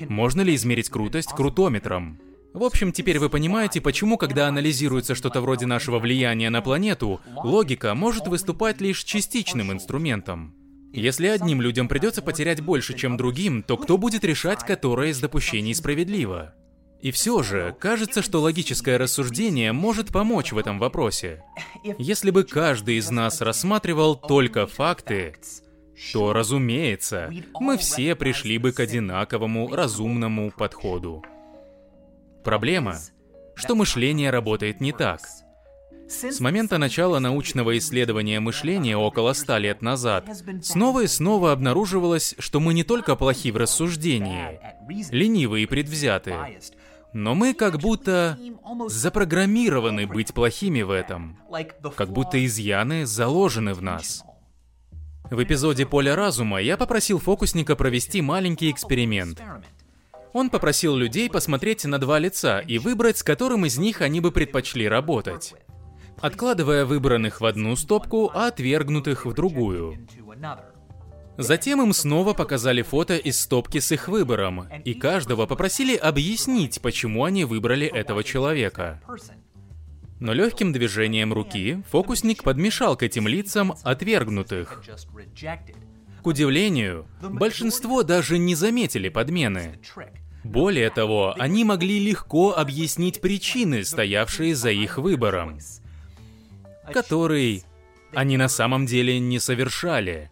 Можно 0.09 0.43
ли 0.43 0.55
измерить 0.55 0.89
крутость 0.89 1.31
крутометром? 1.31 2.19
В 2.53 2.65
общем, 2.65 2.91
теперь 2.91 3.19
вы 3.19 3.29
понимаете, 3.29 3.83
почему, 3.83 4.17
когда 4.17 4.49
анализируется 4.49 5.15
что-то 5.15 5.43
вроде 5.43 5.67
нашего 5.67 5.99
влияния 5.99 6.49
на 6.49 6.63
планету, 6.63 7.21
логика 7.45 7.95
может 7.95 8.29
выступать 8.29 8.81
лишь 8.81 9.05
частичным 9.05 9.73
инструментом. 9.73 10.55
Если 10.93 11.27
одним 11.27 11.61
людям 11.61 11.89
придется 11.89 12.23
потерять 12.23 12.63
больше, 12.63 12.97
чем 12.97 13.19
другим, 13.19 13.63
то 13.63 13.77
кто 13.77 13.99
будет 13.99 14.25
решать, 14.25 14.65
которое 14.65 15.11
из 15.11 15.21
допущений 15.21 15.75
справедливо? 15.75 16.55
И 17.03 17.11
все 17.11 17.43
же, 17.43 17.77
кажется, 17.79 18.23
что 18.23 18.41
логическое 18.41 18.97
рассуждение 18.97 19.73
может 19.73 20.09
помочь 20.09 20.53
в 20.53 20.59
этом 20.59 20.79
вопросе. 20.79 21.43
Если 21.99 22.31
бы 22.31 22.45
каждый 22.45 22.97
из 22.97 23.11
нас 23.11 23.43
рассматривал 23.43 24.17
только 24.17 24.67
факты, 24.67 25.35
то, 26.13 26.33
разумеется, 26.33 27.31
мы 27.59 27.79
все 27.79 28.15
пришли 28.15 28.59
бы 28.59 28.73
к 28.73 28.81
одинаковому 28.81 29.75
разумному 29.75 30.51
подходу. 30.51 31.25
Проблема, 32.45 32.97
что 33.55 33.75
мышление 33.75 34.31
работает 34.31 34.81
не 34.81 34.93
так. 34.93 35.21
С 36.09 36.39
момента 36.39 36.79
начала 36.79 37.19
научного 37.19 37.77
исследования 37.79 38.39
мышления 38.39 38.97
около 38.97 39.33
ста 39.33 39.59
лет 39.59 39.83
назад, 39.83 40.29
снова 40.63 41.03
и 41.03 41.07
снова 41.09 41.51
обнаруживалось, 41.51 42.37
что 42.39 42.61
мы 42.61 42.75
не 42.75 42.85
только 42.85 43.17
плохи 43.17 43.51
в 43.51 43.57
рассуждении, 43.57 44.61
ленивы 45.11 45.63
и 45.63 45.67
предвзяты, 45.67 46.35
но 47.13 47.35
мы 47.35 47.55
как 47.55 47.81
будто 47.81 48.39
запрограммированы 48.87 50.07
быть 50.07 50.33
плохими 50.33 50.83
в 50.83 50.91
этом. 50.91 51.41
Как 51.97 52.11
будто 52.13 52.45
изъяны 52.45 53.05
заложены 53.05 53.75
в 53.75 53.83
нас. 53.83 54.23
В 55.31 55.43
эпизоде 55.43 55.87
«Поле 55.87 56.15
разума» 56.15 56.61
я 56.61 56.77
попросил 56.77 57.19
фокусника 57.19 57.75
провести 57.75 58.23
маленький 58.23 58.71
эксперимент. 58.71 59.43
Он 60.33 60.51
попросил 60.51 60.95
людей 60.95 61.29
посмотреть 61.29 61.85
на 61.85 61.99
два 61.99 62.19
лица 62.19 62.61
и 62.61 62.79
выбрать, 62.79 63.19
с 63.19 63.23
которым 63.23 63.67
из 63.67 63.77
них 63.79 64.03
они 64.03 64.21
бы 64.21 64.31
предпочли 64.31 64.87
работать. 64.89 65.55
Откладывая 66.21 66.85
выбранных 66.85 67.41
в 67.41 67.47
одну 67.47 67.75
стопку, 67.75 68.31
а 68.33 68.49
отвергнутых 68.49 69.27
в 69.27 69.33
другую. 69.33 70.07
Затем 71.39 71.83
им 71.83 71.93
снова 71.93 72.33
показали 72.33 72.83
фото 72.83 73.17
из 73.17 73.41
стопки 73.41 73.79
с 73.79 73.93
их 73.93 74.09
выбором, 74.09 74.69
и 74.85 74.95
каждого 74.95 75.47
попросили 75.47 75.97
объяснить, 75.97 76.81
почему 76.81 77.25
они 77.25 77.45
выбрали 77.45 77.87
этого 77.87 78.23
человека. 78.25 79.03
Но 80.19 80.33
легким 80.33 80.73
движением 80.73 81.33
руки 81.33 81.83
фокусник 81.91 82.43
подмешал 82.43 82.97
к 82.97 83.03
этим 83.03 83.29
лицам 83.29 83.75
отвергнутых. 83.83 84.83
К 86.23 86.27
удивлению, 86.27 87.07
большинство 87.21 88.03
даже 88.03 88.39
не 88.39 88.55
заметили 88.55 89.09
подмены. 89.09 89.79
Более 90.43 90.91
того, 90.91 91.35
они 91.39 91.65
могли 91.65 91.99
легко 91.99 92.57
объяснить 92.57 93.21
причины, 93.21 93.85
стоявшие 93.85 94.55
за 94.55 94.71
их 94.71 94.99
выбором, 94.99 95.59
который 96.93 97.65
они 98.15 98.37
на 98.37 98.49
самом 98.49 98.87
деле 98.87 99.19
не 99.19 99.39
совершали. 99.39 100.31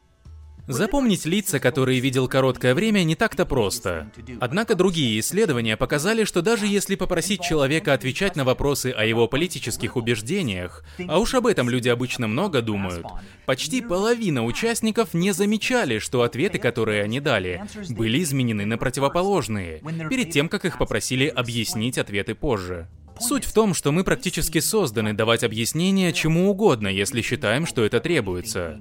Запомнить 0.66 1.26
лица, 1.26 1.61
которые 1.61 2.00
видел 2.00 2.26
короткое 2.26 2.75
время, 2.75 3.02
не 3.04 3.14
так-то 3.14 3.44
просто. 3.44 4.11
Однако 4.40 4.75
другие 4.75 5.21
исследования 5.21 5.76
показали, 5.76 6.25
что 6.25 6.40
даже 6.40 6.66
если 6.66 6.94
попросить 6.94 7.42
человека 7.42 7.92
отвечать 7.92 8.35
на 8.35 8.44
вопросы 8.44 8.90
о 8.90 9.04
его 9.04 9.28
политических 9.28 9.97
убеждениях, 9.97 10.83
а 11.06 11.18
уж 11.18 11.35
об 11.35 11.47
этом 11.47 11.68
люди 11.68 11.88
обычно 11.88 12.28
много 12.28 12.62
думают, 12.62 13.06
почти 13.44 13.83
половина 13.83 14.44
участников 14.44 15.12
не 15.12 15.33
замечали, 15.33 15.99
что 15.99 16.23
ответы, 16.23 16.59
которые 16.59 17.02
они 17.02 17.21
дали, 17.21 17.62
были 17.90 18.23
изменены 18.23 18.64
на 18.64 18.78
противоположные, 18.78 19.83
перед 20.09 20.30
тем, 20.30 20.49
как 20.49 20.64
их 20.64 20.78
попросили 20.78 21.26
объяснить 21.26 21.99
ответы 21.99 22.35
позже. 22.35 22.88
Суть 23.21 23.44
в 23.44 23.52
том, 23.52 23.75
что 23.75 23.92
мы 23.92 24.04
практически 24.04 24.61
созданы 24.61 25.12
давать 25.12 25.44
объяснения 25.44 26.12
чему 26.12 26.50
угодно, 26.50 26.88
если 26.88 27.23
считаем, 27.23 27.66
что 27.66 27.85
это 27.85 28.00
требуется. 28.00 28.80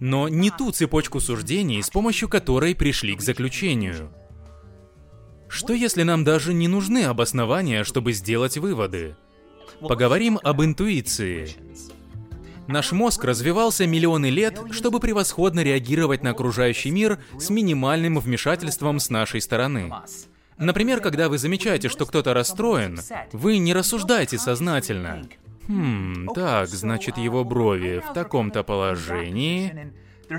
Но 0.00 0.28
не 0.28 0.50
ту 0.50 0.72
цепочку 0.72 1.20
суждений, 1.20 1.82
с 1.82 1.90
помощью 1.90 2.28
которой 2.28 2.74
пришли 2.74 3.14
к 3.14 3.20
заключению. 3.20 4.10
Что 5.48 5.74
если 5.74 6.02
нам 6.02 6.24
даже 6.24 6.52
не 6.54 6.68
нужны 6.68 7.04
обоснования, 7.04 7.84
чтобы 7.84 8.12
сделать 8.12 8.58
выводы? 8.58 9.16
Поговорим 9.80 10.40
об 10.42 10.62
интуиции. 10.62 11.48
Наш 12.66 12.90
мозг 12.90 13.22
развивался 13.24 13.86
миллионы 13.86 14.28
лет, 14.28 14.60
чтобы 14.72 14.98
превосходно 14.98 15.60
реагировать 15.60 16.24
на 16.24 16.30
окружающий 16.30 16.90
мир 16.90 17.20
с 17.38 17.48
минимальным 17.50 18.18
вмешательством 18.18 18.98
с 18.98 19.08
нашей 19.08 19.40
стороны. 19.40 19.92
Например, 20.58 21.00
когда 21.00 21.28
вы 21.28 21.38
замечаете, 21.38 21.88
что 21.88 22.06
кто-то 22.06 22.32
расстроен, 22.34 22.98
вы 23.32 23.58
не 23.58 23.74
рассуждаете 23.74 24.38
сознательно. 24.38 25.26
Хм, 25.68 26.28
так, 26.34 26.68
значит, 26.68 27.18
его 27.18 27.44
брови 27.44 28.02
в 28.08 28.12
таком-то 28.12 28.62
положении. 28.62 29.92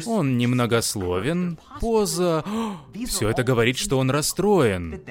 Он 0.06 0.38
немногословен, 0.38 1.60
поза... 1.80 2.44
Все 3.06 3.30
это 3.30 3.44
говорит, 3.44 3.78
что 3.78 4.00
он 4.00 4.10
расстроен. 4.10 5.02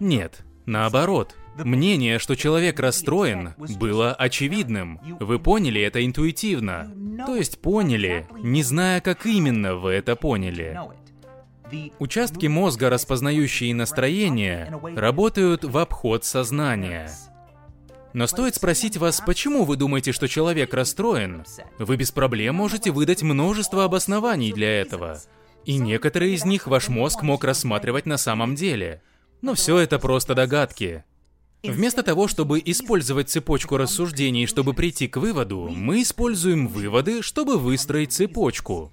Нет, 0.00 0.44
наоборот. 0.66 1.34
Мнение, 1.56 2.18
что 2.18 2.34
человек 2.34 2.80
расстроен, 2.80 3.54
было 3.78 4.14
очевидным. 4.14 4.98
Вы 5.20 5.38
поняли 5.38 5.80
это 5.82 6.04
интуитивно. 6.04 6.92
То 7.26 7.36
есть 7.36 7.60
поняли, 7.60 8.26
не 8.42 8.62
зная, 8.62 9.00
как 9.00 9.26
именно 9.26 9.76
вы 9.76 9.92
это 9.92 10.16
поняли. 10.16 10.78
Участки 11.98 12.46
мозга, 12.46 12.90
распознающие 12.90 13.74
настроение, 13.74 14.72
работают 14.96 15.64
в 15.64 15.78
обход 15.78 16.24
сознания. 16.24 17.10
Но 18.12 18.26
стоит 18.26 18.54
спросить 18.54 18.96
вас, 18.96 19.22
почему 19.24 19.64
вы 19.64 19.76
думаете, 19.76 20.12
что 20.12 20.28
человек 20.28 20.74
расстроен, 20.74 21.44
вы 21.78 21.96
без 21.96 22.10
проблем 22.10 22.56
можете 22.56 22.90
выдать 22.90 23.22
множество 23.22 23.84
обоснований 23.84 24.52
для 24.52 24.80
этого. 24.80 25.20
И 25.64 25.78
некоторые 25.78 26.34
из 26.34 26.44
них 26.44 26.66
ваш 26.66 26.88
мозг 26.88 27.22
мог 27.22 27.44
рассматривать 27.44 28.04
на 28.04 28.18
самом 28.18 28.54
деле. 28.54 29.00
Но 29.40 29.54
все 29.54 29.78
это 29.78 29.98
просто 29.98 30.34
догадки. 30.34 31.04
Вместо 31.62 32.02
того, 32.02 32.26
чтобы 32.26 32.60
использовать 32.64 33.30
цепочку 33.30 33.76
рассуждений, 33.76 34.46
чтобы 34.46 34.74
прийти 34.74 35.06
к 35.06 35.16
выводу, 35.16 35.68
мы 35.68 36.02
используем 36.02 36.66
выводы, 36.66 37.22
чтобы 37.22 37.56
выстроить 37.56 38.12
цепочку. 38.12 38.90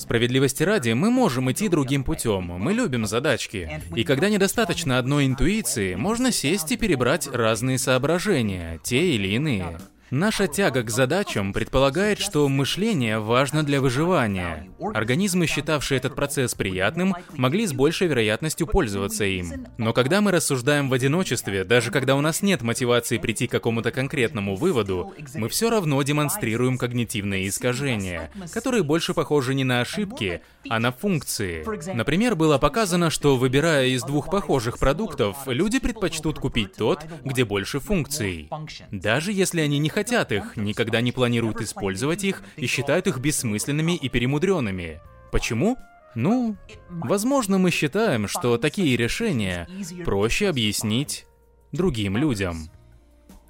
Справедливости 0.00 0.62
ради, 0.62 0.92
мы 0.92 1.10
можем 1.10 1.52
идти 1.52 1.68
другим 1.68 2.04
путем. 2.04 2.44
Мы 2.44 2.72
любим 2.72 3.04
задачки. 3.04 3.82
И 3.94 4.02
когда 4.02 4.30
недостаточно 4.30 4.98
одной 4.98 5.26
интуиции, 5.26 5.94
можно 5.94 6.32
сесть 6.32 6.72
и 6.72 6.78
перебрать 6.78 7.28
разные 7.30 7.76
соображения, 7.76 8.80
те 8.82 9.14
или 9.14 9.28
иные. 9.28 9.78
Наша 10.10 10.48
тяга 10.48 10.82
к 10.82 10.90
задачам 10.90 11.52
предполагает, 11.52 12.18
что 12.18 12.48
мышление 12.48 13.20
важно 13.20 13.62
для 13.62 13.80
выживания. 13.80 14.68
Организмы, 14.92 15.46
считавшие 15.46 15.98
этот 15.98 16.16
процесс 16.16 16.56
приятным, 16.56 17.14
могли 17.36 17.64
с 17.64 17.72
большей 17.72 18.08
вероятностью 18.08 18.66
пользоваться 18.66 19.24
им. 19.24 19.68
Но 19.78 19.92
когда 19.92 20.20
мы 20.20 20.32
рассуждаем 20.32 20.88
в 20.88 20.94
одиночестве, 20.94 21.62
даже 21.62 21.92
когда 21.92 22.16
у 22.16 22.20
нас 22.20 22.42
нет 22.42 22.62
мотивации 22.62 23.18
прийти 23.18 23.46
к 23.46 23.52
какому-то 23.52 23.92
конкретному 23.92 24.56
выводу, 24.56 25.14
мы 25.36 25.48
все 25.48 25.70
равно 25.70 26.02
демонстрируем 26.02 26.76
когнитивные 26.76 27.46
искажения, 27.46 28.32
которые 28.52 28.82
больше 28.82 29.14
похожи 29.14 29.54
не 29.54 29.62
на 29.62 29.80
ошибки, 29.80 30.42
а 30.68 30.80
на 30.80 30.90
функции. 30.90 31.64
Например, 31.94 32.34
было 32.34 32.58
показано, 32.58 33.10
что 33.10 33.36
выбирая 33.36 33.86
из 33.86 34.02
двух 34.02 34.28
похожих 34.28 34.80
продуктов, 34.80 35.36
люди 35.46 35.78
предпочтут 35.78 36.40
купить 36.40 36.74
тот, 36.74 37.04
где 37.24 37.44
больше 37.44 37.78
функций. 37.78 38.50
Даже 38.90 39.30
если 39.30 39.60
они 39.60 39.78
не 39.78 39.88
хотят 39.88 39.99
хотят 40.00 40.32
их, 40.32 40.56
никогда 40.56 41.02
не 41.02 41.12
планируют 41.12 41.60
использовать 41.60 42.24
их 42.24 42.42
и 42.56 42.66
считают 42.66 43.06
их 43.06 43.18
бессмысленными 43.18 43.96
и 43.96 44.08
перемудренными. 44.08 45.00
Почему? 45.30 45.76
Ну, 46.14 46.56
возможно, 46.88 47.58
мы 47.58 47.70
считаем, 47.70 48.26
что 48.26 48.56
такие 48.56 48.96
решения 48.96 49.68
проще 50.04 50.48
объяснить 50.48 51.26
другим 51.70 52.16
людям. 52.16 52.70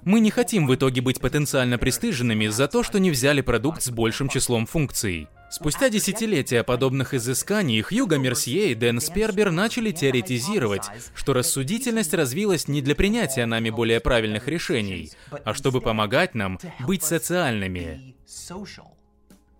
Мы 0.03 0.19
не 0.19 0.29
хотим 0.29 0.67
в 0.67 0.75
итоге 0.75 1.01
быть 1.01 1.21
потенциально 1.21 1.77
пристыженными 1.77 2.47
за 2.47 2.67
то, 2.67 2.83
что 2.83 2.99
не 2.99 3.11
взяли 3.11 3.41
продукт 3.41 3.81
с 3.81 3.89
большим 3.89 4.27
числом 4.27 4.65
функций. 4.65 5.29
Спустя 5.51 5.89
десятилетия 5.89 6.63
подобных 6.63 7.13
изысканий 7.13 7.81
Хьюго 7.81 8.17
Мерсье 8.17 8.71
и 8.71 8.75
Дэн 8.75 9.01
Спербер 9.01 9.51
начали 9.51 9.91
теоретизировать, 9.91 10.83
что 11.13 11.33
рассудительность 11.33 12.13
развилась 12.13 12.69
не 12.69 12.81
для 12.81 12.95
принятия 12.95 13.45
нами 13.45 13.69
более 13.69 13.99
правильных 13.99 14.47
решений, 14.47 15.11
а 15.43 15.53
чтобы 15.53 15.81
помогать 15.81 16.35
нам 16.35 16.57
быть 16.79 17.03
социальными. 17.03 18.15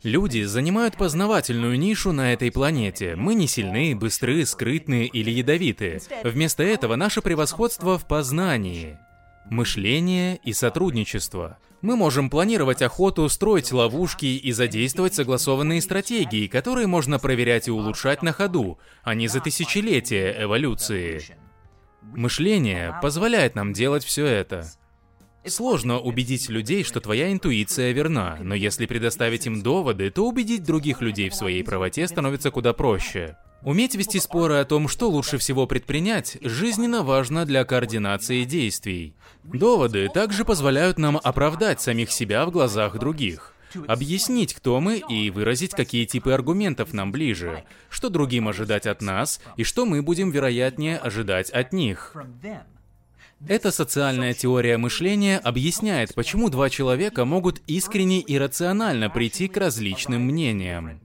Люди 0.03 0.43
занимают 0.43 0.97
познавательную 0.97 1.77
нишу 1.77 2.13
на 2.13 2.33
этой 2.33 2.51
планете. 2.51 3.15
Мы 3.15 3.35
не 3.35 3.47
сильны, 3.47 3.95
быстры, 3.95 4.45
скрытны 4.45 5.05
или 5.05 5.29
ядовиты. 5.29 6.01
Вместо 6.23 6.63
этого 6.63 6.95
наше 6.95 7.21
превосходство 7.21 7.99
в 7.99 8.07
познании– 8.07 8.97
мышление 9.49 10.39
и 10.43 10.53
сотрудничество. 10.53 11.59
Мы 11.81 11.95
можем 11.95 12.29
планировать 12.29 12.81
охоту, 12.83 13.27
строить 13.27 13.71
ловушки 13.71 14.25
и 14.25 14.51
задействовать 14.51 15.15
согласованные 15.15 15.81
стратегии, 15.81 16.47
которые 16.47 16.85
можно 16.85 17.17
проверять 17.17 17.67
и 17.67 17.71
улучшать 17.71 18.21
на 18.21 18.33
ходу, 18.33 18.77
а 19.03 19.15
не 19.15 19.27
за 19.27 19.41
тысячелетия 19.41 20.43
эволюции. 20.43 21.23
Мышление 22.01 22.95
позволяет 23.01 23.55
нам 23.55 23.73
делать 23.73 24.03
все 24.03 24.25
это. 24.25 24.71
Сложно 25.43 25.99
убедить 25.99 26.49
людей, 26.49 26.83
что 26.83 26.99
твоя 26.99 27.31
интуиция 27.31 27.93
верна, 27.93 28.37
но 28.41 28.53
если 28.53 28.85
предоставить 28.85 29.47
им 29.47 29.63
доводы, 29.63 30.11
то 30.11 30.27
убедить 30.27 30.63
других 30.63 31.01
людей 31.01 31.29
в 31.29 31.35
своей 31.35 31.63
правоте 31.63 32.07
становится 32.07 32.51
куда 32.51 32.73
проще. 32.73 33.37
Уметь 33.63 33.95
вести 33.95 34.19
споры 34.19 34.55
о 34.55 34.65
том, 34.65 34.87
что 34.87 35.09
лучше 35.09 35.37
всего 35.37 35.67
предпринять, 35.67 36.37
жизненно 36.41 37.03
важно 37.03 37.45
для 37.45 37.63
координации 37.63 38.43
действий. 38.43 39.13
Доводы 39.43 40.09
также 40.09 40.45
позволяют 40.45 40.97
нам 40.97 41.19
оправдать 41.23 41.79
самих 41.79 42.11
себя 42.11 42.45
в 42.45 42.51
глазах 42.51 42.97
других. 42.97 43.53
Объяснить, 43.87 44.53
кто 44.53 44.81
мы, 44.81 44.97
и 44.97 45.29
выразить, 45.29 45.71
какие 45.71 46.05
типы 46.05 46.31
аргументов 46.31 46.91
нам 46.91 47.11
ближе, 47.11 47.63
что 47.89 48.09
другим 48.09 48.47
ожидать 48.47 48.87
от 48.87 49.01
нас, 49.01 49.39
и 49.57 49.63
что 49.63 49.85
мы 49.85 50.01
будем, 50.01 50.31
вероятнее, 50.31 50.97
ожидать 50.97 51.49
от 51.51 51.71
них. 51.71 52.15
Эта 53.47 53.71
социальная 53.71 54.33
теория 54.33 54.77
мышления 54.77 55.37
объясняет, 55.37 56.13
почему 56.13 56.49
два 56.49 56.69
человека 56.69 57.25
могут 57.25 57.61
искренне 57.65 58.19
и 58.19 58.37
рационально 58.37 59.09
прийти 59.09 59.47
к 59.47 59.57
различным 59.57 60.23
мнениям. 60.23 60.99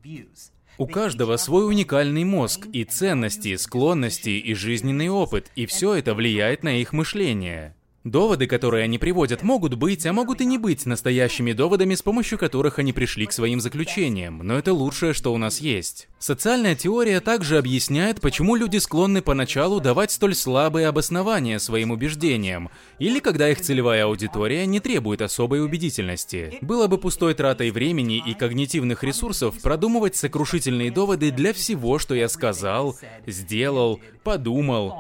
У 0.79 0.87
каждого 0.87 1.37
свой 1.37 1.67
уникальный 1.67 2.25
мозг 2.25 2.67
и 2.73 2.85
ценности, 2.85 3.57
склонности 3.57 4.31
и 4.31 4.55
жизненный 4.55 5.09
опыт, 5.09 5.51
и 5.55 5.67
все 5.67 5.95
это 5.95 6.15
влияет 6.15 6.65
на 6.65 6.81
их 6.81 6.93
мышление. 6.93 7.76
Доводы, 8.07 8.47
которые 8.47 8.85
они 8.85 8.99
приводят, 8.99 9.43
могут 9.43 9.75
быть, 9.75 10.07
а 10.07 10.13
могут 10.13 10.41
и 10.41 10.45
не 10.45 10.59
быть 10.59 10.87
настоящими 10.87 11.53
доводами, 11.53 11.97
с 11.97 12.03
помощью 12.03 12.39
которых 12.39 12.79
они 12.79 12.93
пришли 12.93 13.27
к 13.27 13.33
своим 13.33 13.61
заключениям, 13.61 14.39
но 14.45 14.57
это 14.57 14.73
лучшее, 14.73 15.13
что 15.13 15.35
у 15.35 15.39
нас 15.39 15.59
есть. 15.61 16.07
Социальная 16.21 16.77
теория 16.77 17.19
также 17.19 17.59
объясняет, 17.59 18.21
почему 18.21 18.55
люди 18.55 18.77
склонны 18.77 19.23
поначалу 19.23 19.81
давать 19.81 20.13
столь 20.13 20.37
слабые 20.37 20.87
обоснования 20.87 21.59
своим 21.59 21.91
убеждениям, 21.91 22.71
или 23.01 23.19
когда 23.19 23.51
их 23.51 23.61
целевая 23.61 24.05
аудитория 24.05 24.67
не 24.67 24.79
требует 24.79 25.21
особой 25.21 25.65
убедительности. 25.65 26.59
Было 26.61 26.87
бы 26.87 26.99
пустой 26.99 27.35
тратой 27.35 27.73
времени 27.73 28.23
и 28.25 28.35
когнитивных 28.35 29.03
ресурсов 29.03 29.61
продумывать 29.61 30.15
сокрушительные 30.15 30.93
доводы 30.93 31.33
для 31.33 31.53
всего, 31.53 31.99
что 31.99 32.15
я 32.15 32.29
сказал, 32.29 32.97
сделал, 33.27 33.99
подумал, 34.23 34.95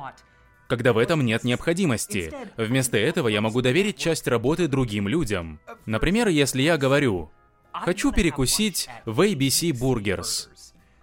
когда 0.68 0.92
в 0.92 0.98
этом 0.98 1.24
нет 1.24 1.44
необходимости. 1.44 2.32
Вместо 2.56 2.96
этого 2.96 3.28
я 3.28 3.40
могу 3.40 3.62
доверить 3.62 3.96
часть 3.96 4.26
работы 4.26 4.68
другим 4.68 5.08
людям. 5.08 5.60
Например, 5.84 6.28
если 6.28 6.62
я 6.62 6.76
говорю 6.76 7.30
«Хочу 7.72 8.12
перекусить 8.12 8.88
в 9.04 9.20
ABC 9.20 9.70
Burgers», 9.70 10.48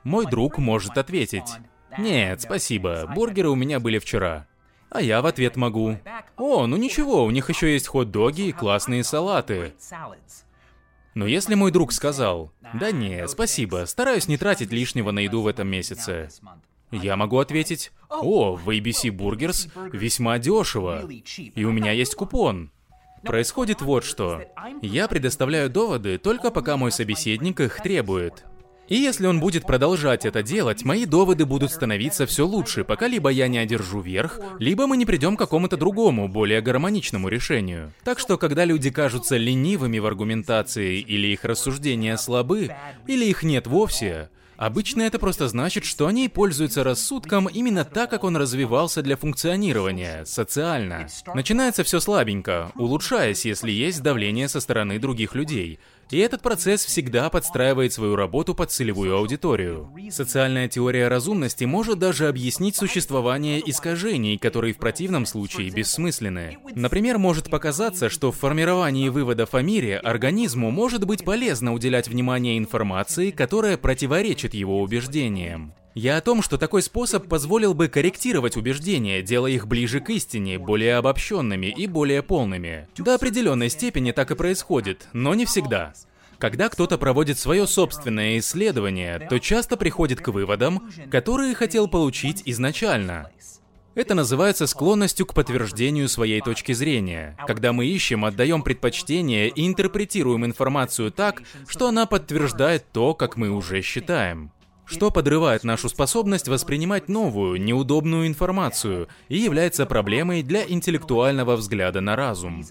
мой 0.03 0.25
друг 0.25 0.57
может 0.57 0.97
ответить 0.97 1.49
«Нет, 1.97 2.41
спасибо, 2.41 3.09
бургеры 3.13 3.49
у 3.49 3.55
меня 3.55 3.79
были 3.79 3.99
вчера». 3.99 4.47
А 4.89 5.01
я 5.01 5.21
в 5.21 5.25
ответ 5.25 5.55
могу 5.55 5.97
«О, 6.37 6.67
ну 6.67 6.77
ничего, 6.77 7.23
у 7.23 7.31
них 7.31 7.49
еще 7.49 7.73
есть 7.73 7.87
хот-доги 7.87 8.43
и 8.43 8.51
классные 8.51 9.03
салаты». 9.03 9.73
Но 11.15 11.27
если 11.27 11.55
мой 11.55 11.71
друг 11.71 11.93
сказал 11.93 12.51
«Да 12.73 12.91
не, 12.91 13.27
спасибо, 13.27 13.85
стараюсь 13.85 14.27
не 14.27 14.37
тратить 14.37 14.71
лишнего 14.71 15.11
на 15.11 15.19
еду 15.19 15.41
в 15.41 15.47
этом 15.47 15.67
месяце», 15.67 16.29
я 16.93 17.17
могу 17.17 17.39
ответить, 17.39 17.91
о, 18.09 18.55
в 18.55 18.69
ABC 18.69 19.09
Burgers 19.09 19.69
весьма 19.91 20.39
дешево, 20.39 21.09
и 21.09 21.63
у 21.65 21.71
меня 21.71 21.91
есть 21.91 22.15
купон. 22.15 22.71
Происходит 23.23 23.81
вот 23.81 24.03
что. 24.03 24.41
Я 24.81 25.07
предоставляю 25.07 25.69
доводы 25.69 26.17
только 26.17 26.51
пока 26.51 26.77
мой 26.77 26.91
собеседник 26.91 27.59
их 27.61 27.81
требует. 27.81 28.45
И 28.89 28.95
если 28.95 29.27
он 29.27 29.39
будет 29.39 29.65
продолжать 29.65 30.25
это 30.25 30.43
делать, 30.43 30.83
мои 30.83 31.05
доводы 31.05 31.45
будут 31.45 31.71
становиться 31.71 32.25
все 32.25 32.45
лучше, 32.45 32.83
пока 32.83 33.07
либо 33.07 33.29
я 33.29 33.47
не 33.47 33.57
одержу 33.57 34.01
верх, 34.01 34.39
либо 34.59 34.87
мы 34.87 34.97
не 34.97 35.05
придем 35.05 35.37
к 35.37 35.39
какому-то 35.39 35.77
другому, 35.77 36.27
более 36.27 36.61
гармоничному 36.61 37.29
решению. 37.29 37.93
Так 38.03 38.19
что, 38.19 38.37
когда 38.37 38.65
люди 38.65 38.89
кажутся 38.89 39.37
ленивыми 39.37 39.99
в 39.99 40.05
аргументации, 40.05 40.99
или 40.99 41.27
их 41.27 41.45
рассуждения 41.45 42.17
слабы, 42.17 42.75
или 43.07 43.25
их 43.25 43.43
нет 43.43 43.67
вовсе, 43.67 44.29
Обычно 44.63 45.01
это 45.01 45.19
просто 45.19 45.49
значит, 45.49 45.83
что 45.83 46.07
они 46.07 46.29
пользуются 46.29 46.85
рассудком 46.85 47.47
именно 47.47 47.83
так, 47.83 48.09
как 48.09 48.23
он 48.23 48.37
развивался 48.37 49.01
для 49.01 49.17
функционирования, 49.17 50.23
социально. 50.23 51.09
Начинается 51.35 51.83
все 51.83 51.99
слабенько, 51.99 52.71
улучшаясь, 52.75 53.43
если 53.43 53.71
есть 53.71 54.01
давление 54.01 54.47
со 54.47 54.61
стороны 54.61 54.99
других 54.99 55.35
людей. 55.35 55.79
И 56.09 56.17
этот 56.17 56.41
процесс 56.41 56.85
всегда 56.85 57.29
подстраивает 57.29 57.93
свою 57.93 58.15
работу 58.15 58.53
под 58.53 58.71
целевую 58.71 59.15
аудиторию. 59.15 59.91
Социальная 60.11 60.67
теория 60.67 61.07
разумности 61.07 61.63
может 61.63 61.99
даже 61.99 62.27
объяснить 62.27 62.75
существование 62.75 63.61
искажений, 63.67 64.37
которые 64.37 64.73
в 64.73 64.77
противном 64.77 65.25
случае 65.25 65.69
бессмысленны. 65.69 66.57
Например, 66.75 67.17
может 67.17 67.49
показаться, 67.49 68.09
что 68.09 68.31
в 68.31 68.37
формировании 68.37 69.09
выводов 69.09 69.55
о 69.55 69.61
мире 69.61 69.97
организму 69.97 70.71
может 70.71 71.05
быть 71.05 71.23
полезно 71.23 71.73
уделять 71.73 72.07
внимание 72.07 72.57
информации, 72.57 73.31
которая 73.31 73.77
противоречит 73.77 74.53
его 74.53 74.81
убеждениям. 74.81 75.73
Я 75.95 76.17
о 76.17 76.21
том, 76.21 76.41
что 76.41 76.57
такой 76.57 76.81
способ 76.81 77.27
позволил 77.27 77.75
бы 77.75 77.87
корректировать 77.87 78.57
убеждения, 78.57 79.21
делая 79.21 79.51
их 79.51 79.67
ближе 79.67 79.99
к 79.99 80.09
истине, 80.09 80.57
более 80.57 80.95
обобщенными 80.95 81.67
и 81.67 81.85
более 81.85 82.23
полными. 82.23 82.87
До 82.97 83.13
определенной 83.13 83.69
степени 83.69 84.11
так 84.11 84.31
и 84.31 84.35
происходит, 84.35 85.07
но 85.13 85.35
не 85.35 85.45
всегда. 85.45 85.93
Когда 86.39 86.69
кто-то 86.69 86.97
проводит 86.97 87.37
свое 87.37 87.67
собственное 87.67 88.39
исследование, 88.39 89.19
то 89.29 89.39
часто 89.39 89.77
приходит 89.77 90.19
к 90.19 90.29
выводам, 90.29 90.91
которые 91.11 91.53
хотел 91.53 91.87
получить 91.87 92.41
изначально. 92.45 93.29
Это 93.95 94.15
называется 94.15 94.65
склонностью 94.65 95.27
к 95.27 95.35
подтверждению 95.35 96.09
своей 96.09 96.41
точки 96.41 96.71
зрения, 96.71 97.37
когда 97.45 97.71
мы 97.71 97.85
ищем, 97.85 98.25
отдаем 98.25 98.63
предпочтение 98.63 99.49
и 99.49 99.67
интерпретируем 99.67 100.43
информацию 100.45 101.11
так, 101.11 101.43
что 101.67 101.87
она 101.87 102.07
подтверждает 102.07 102.85
то, 102.91 103.13
как 103.13 103.37
мы 103.37 103.51
уже 103.51 103.83
считаем. 103.83 104.51
Что 104.85 105.11
подрывает 105.11 105.63
нашу 105.63 105.89
способность 105.89 106.47
воспринимать 106.47 107.09
новую, 107.09 107.61
неудобную 107.61 108.27
информацию 108.27 109.07
и 109.29 109.37
является 109.37 109.85
проблемой 109.85 110.43
для 110.43 110.63
интеллектуального 110.67 111.55
взгляда 111.55 112.01
на 112.01 112.15
разум. 112.15 112.63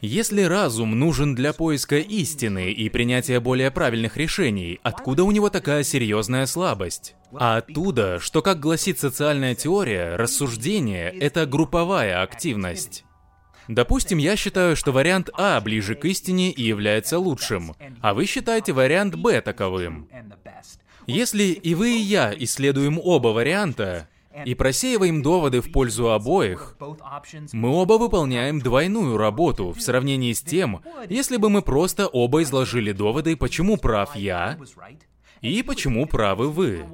Если 0.00 0.42
разум 0.42 0.98
нужен 0.98 1.34
для 1.34 1.54
поиска 1.54 1.96
истины 1.96 2.70
и 2.72 2.90
принятия 2.90 3.40
более 3.40 3.70
правильных 3.70 4.18
решений, 4.18 4.78
откуда 4.82 5.24
у 5.24 5.30
него 5.30 5.48
такая 5.48 5.82
серьезная 5.82 6.44
слабость? 6.44 7.14
А 7.32 7.56
оттуда, 7.56 8.20
что, 8.20 8.42
как 8.42 8.60
гласит 8.60 8.98
социальная 8.98 9.54
теория, 9.54 10.16
рассуждение— 10.16 11.08
это 11.20 11.46
групповая 11.46 12.22
активность. 12.22 13.04
Допустим, 13.66 14.18
я 14.18 14.36
считаю, 14.36 14.76
что 14.76 14.92
вариант 14.92 15.30
А 15.32 15.58
ближе 15.62 15.94
к 15.94 16.04
истине 16.04 16.50
и 16.50 16.62
является 16.62 17.18
лучшим, 17.18 17.74
а 18.02 18.12
вы 18.12 18.26
считаете 18.26 18.74
вариант 18.74 19.14
Б 19.14 19.40
таковым. 19.40 20.08
Если 21.06 21.44
и 21.44 21.74
вы, 21.74 21.96
и 21.96 22.00
я 22.00 22.34
исследуем 22.36 23.00
оба 23.02 23.28
варианта, 23.28 24.08
и 24.44 24.54
просеиваем 24.54 25.22
доводы 25.22 25.60
в 25.60 25.70
пользу 25.70 26.10
обоих, 26.10 26.76
мы 27.52 27.68
оба 27.68 27.94
выполняем 27.94 28.60
двойную 28.60 29.16
работу 29.16 29.72
в 29.72 29.80
сравнении 29.80 30.32
с 30.32 30.42
тем, 30.42 30.82
если 31.08 31.36
бы 31.36 31.50
мы 31.50 31.62
просто 31.62 32.08
оба 32.08 32.42
изложили 32.42 32.92
доводы, 32.92 33.36
почему 33.36 33.76
прав 33.76 34.16
я 34.16 34.58
и 35.40 35.62
почему 35.62 36.06
правы 36.06 36.50
вы. 36.50 36.84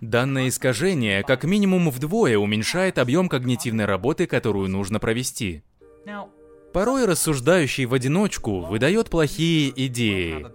Данное 0.00 0.48
искажение 0.48 1.24
как 1.24 1.42
минимум 1.42 1.90
вдвое 1.90 2.38
уменьшает 2.38 2.98
объем 2.98 3.28
когнитивной 3.28 3.84
работы, 3.84 4.26
которую 4.26 4.68
нужно 4.68 5.00
провести. 5.00 5.64
Порой 6.72 7.06
рассуждающий 7.06 7.86
в 7.86 7.94
одиночку 7.94 8.60
выдает 8.60 9.10
плохие 9.10 9.72
идеи. 9.86 10.46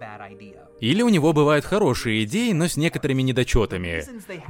Или 0.84 1.00
у 1.00 1.08
него 1.08 1.32
бывают 1.32 1.64
хорошие 1.64 2.24
идеи, 2.24 2.52
но 2.52 2.68
с 2.68 2.76
некоторыми 2.76 3.22
недочетами. 3.22 4.04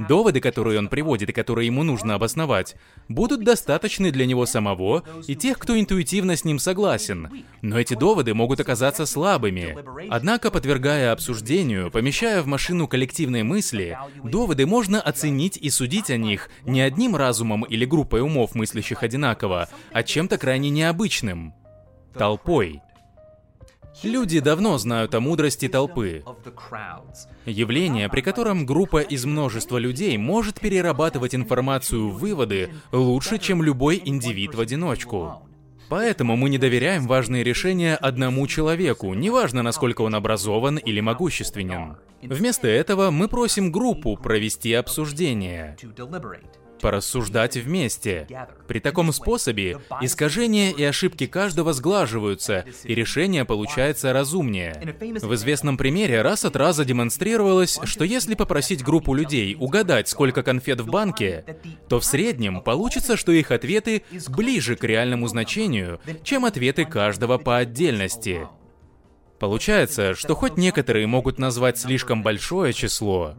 Доводы, 0.09 0.41
которые 0.41 0.79
он 0.79 0.89
приводит 0.89 1.29
и 1.29 1.31
которые 1.31 1.67
ему 1.67 1.83
нужно 1.83 2.15
обосновать, 2.15 2.75
будут 3.07 3.45
достаточны 3.45 4.11
для 4.11 4.25
него 4.25 4.45
самого 4.45 5.05
и 5.27 5.35
тех, 5.37 5.57
кто 5.57 5.79
интуитивно 5.79 6.35
с 6.35 6.43
ним 6.43 6.59
согласен. 6.59 7.45
Но 7.61 7.79
эти 7.79 7.93
доводы 7.93 8.33
могут 8.33 8.59
оказаться 8.59 9.05
слабыми. 9.05 9.77
Однако, 10.09 10.51
подвергая 10.51 11.13
обсуждению, 11.13 11.89
помещая 11.89 12.41
в 12.41 12.47
машину 12.47 12.89
коллективные 12.89 13.45
мысли, 13.45 13.97
доводы 14.21 14.65
можно 14.65 14.99
оценить 14.99 15.55
и 15.55 15.69
судить 15.69 16.09
о 16.09 16.17
них 16.17 16.49
не 16.65 16.81
одним 16.81 17.15
разумом 17.15 17.63
или 17.63 17.85
группой 17.85 18.19
умов, 18.19 18.55
мыслящих 18.55 19.03
одинаково, 19.03 19.69
а 19.93 20.03
чем-то 20.03 20.37
крайне 20.37 20.69
необычным. 20.69 21.53
Толпой. 22.13 22.81
Люди 24.03 24.39
давно 24.39 24.77
знают 24.77 25.15
о 25.15 25.19
мудрости 25.19 25.67
толпы. 25.67 26.23
Явление, 27.45 28.09
при 28.09 28.21
котором 28.21 28.65
группа 28.65 29.01
из 29.01 29.25
множества 29.25 29.77
людей 29.77 30.17
может 30.17 30.59
перерабатывать 30.59 31.35
информацию 31.35 32.09
в 32.09 32.19
выводы 32.19 32.71
лучше, 32.91 33.37
чем 33.37 33.63
любой 33.63 34.01
индивид 34.03 34.55
в 34.55 34.59
одиночку. 34.59 35.47
Поэтому 35.87 36.35
мы 36.35 36.49
не 36.49 36.57
доверяем 36.57 37.07
важные 37.07 37.43
решения 37.43 37.95
одному 37.95 38.47
человеку, 38.47 39.13
неважно, 39.13 39.61
насколько 39.61 40.01
он 40.01 40.15
образован 40.15 40.77
или 40.77 40.99
могущественен. 40.99 41.97
Вместо 42.23 42.67
этого 42.67 43.11
мы 43.11 43.27
просим 43.27 43.71
группу 43.71 44.17
провести 44.17 44.73
обсуждение 44.73 45.77
порассуждать 46.81 47.57
вместе. 47.57 48.27
При 48.67 48.79
таком 48.79 49.11
способе 49.11 49.79
искажения 50.01 50.71
и 50.71 50.83
ошибки 50.83 51.27
каждого 51.27 51.73
сглаживаются, 51.73 52.65
и 52.83 52.95
решение 52.95 53.45
получается 53.45 54.13
разумнее. 54.13 54.95
В 55.21 55.33
известном 55.35 55.77
примере 55.77 56.21
раз 56.21 56.45
от 56.45 56.55
раза 56.55 56.85
демонстрировалось, 56.85 57.79
что 57.83 58.03
если 58.03 58.35
попросить 58.35 58.83
группу 58.83 59.13
людей 59.13 59.55
угадать, 59.59 60.07
сколько 60.07 60.43
конфет 60.43 60.81
в 60.81 60.87
банке, 60.87 61.45
то 61.87 61.99
в 61.99 62.05
среднем 62.05 62.61
получится, 62.61 63.17
что 63.17 63.31
их 63.31 63.51
ответы 63.51 64.03
ближе 64.29 64.75
к 64.75 64.83
реальному 64.83 65.27
значению, 65.27 65.99
чем 66.23 66.45
ответы 66.45 66.85
каждого 66.85 67.37
по 67.37 67.57
отдельности. 67.57 68.47
Получается, 69.39 70.15
что 70.15 70.33
хоть 70.33 70.57
некоторые 70.57 71.07
могут 71.07 71.39
назвать 71.39 71.77
слишком 71.77 72.23
большое 72.23 72.71
число, 72.73 73.35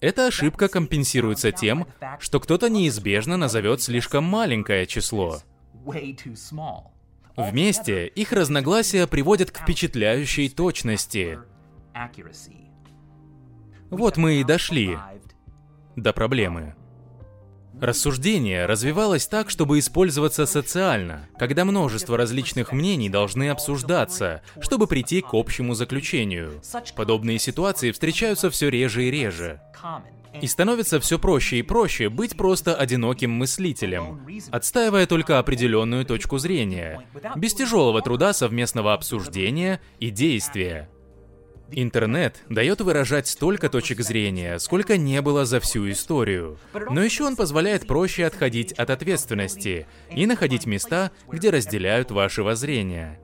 эта 0.00 0.26
ошибка 0.26 0.68
компенсируется 0.68 1.52
тем, 1.52 1.86
что 2.18 2.40
кто-то 2.40 2.68
неизбежно 2.68 3.36
назовет 3.36 3.80
слишком 3.82 4.24
маленькое 4.24 4.86
число. 4.86 5.38
Вместе 7.36 8.06
их 8.08 8.32
разногласия 8.32 9.06
приводят 9.06 9.50
к 9.50 9.58
впечатляющей 9.58 10.48
точности. 10.48 11.38
Вот 13.90 14.16
мы 14.16 14.40
и 14.40 14.44
дошли 14.44 14.98
до 15.96 16.12
проблемы. 16.12 16.74
Рассуждение 17.80 18.66
развивалось 18.66 19.26
так, 19.26 19.48
чтобы 19.48 19.78
использоваться 19.78 20.44
социально, 20.44 21.28
когда 21.38 21.64
множество 21.64 22.16
различных 22.16 22.72
мнений 22.72 23.08
должны 23.08 23.48
обсуждаться, 23.48 24.42
чтобы 24.60 24.86
прийти 24.86 25.22
к 25.22 25.32
общему 25.32 25.74
заключению. 25.74 26.60
Подобные 26.94 27.38
ситуации 27.38 27.90
встречаются 27.90 28.50
все 28.50 28.68
реже 28.68 29.04
и 29.04 29.10
реже. 29.10 29.60
И 30.40 30.46
становится 30.46 31.00
все 31.00 31.18
проще 31.18 31.58
и 31.58 31.62
проще 31.62 32.08
быть 32.08 32.36
просто 32.36 32.74
одиноким 32.74 33.32
мыслителем, 33.32 34.26
отстаивая 34.50 35.06
только 35.06 35.38
определенную 35.38 36.04
точку 36.04 36.38
зрения, 36.38 37.02
без 37.34 37.54
тяжелого 37.54 38.00
труда 38.02 38.32
совместного 38.32 38.92
обсуждения 38.92 39.80
и 39.98 40.10
действия. 40.10 40.88
Интернет 41.72 42.42
дает 42.48 42.80
выражать 42.80 43.28
столько 43.28 43.68
точек 43.68 44.00
зрения, 44.00 44.58
сколько 44.58 44.96
не 44.96 45.20
было 45.22 45.44
за 45.44 45.60
всю 45.60 45.90
историю. 45.90 46.58
Но 46.90 47.02
еще 47.02 47.24
он 47.24 47.36
позволяет 47.36 47.86
проще 47.86 48.26
отходить 48.26 48.72
от 48.72 48.90
ответственности 48.90 49.86
и 50.10 50.26
находить 50.26 50.66
места, 50.66 51.10
где 51.28 51.50
разделяют 51.50 52.10
ваши 52.10 52.42
воззрения. 52.42 53.18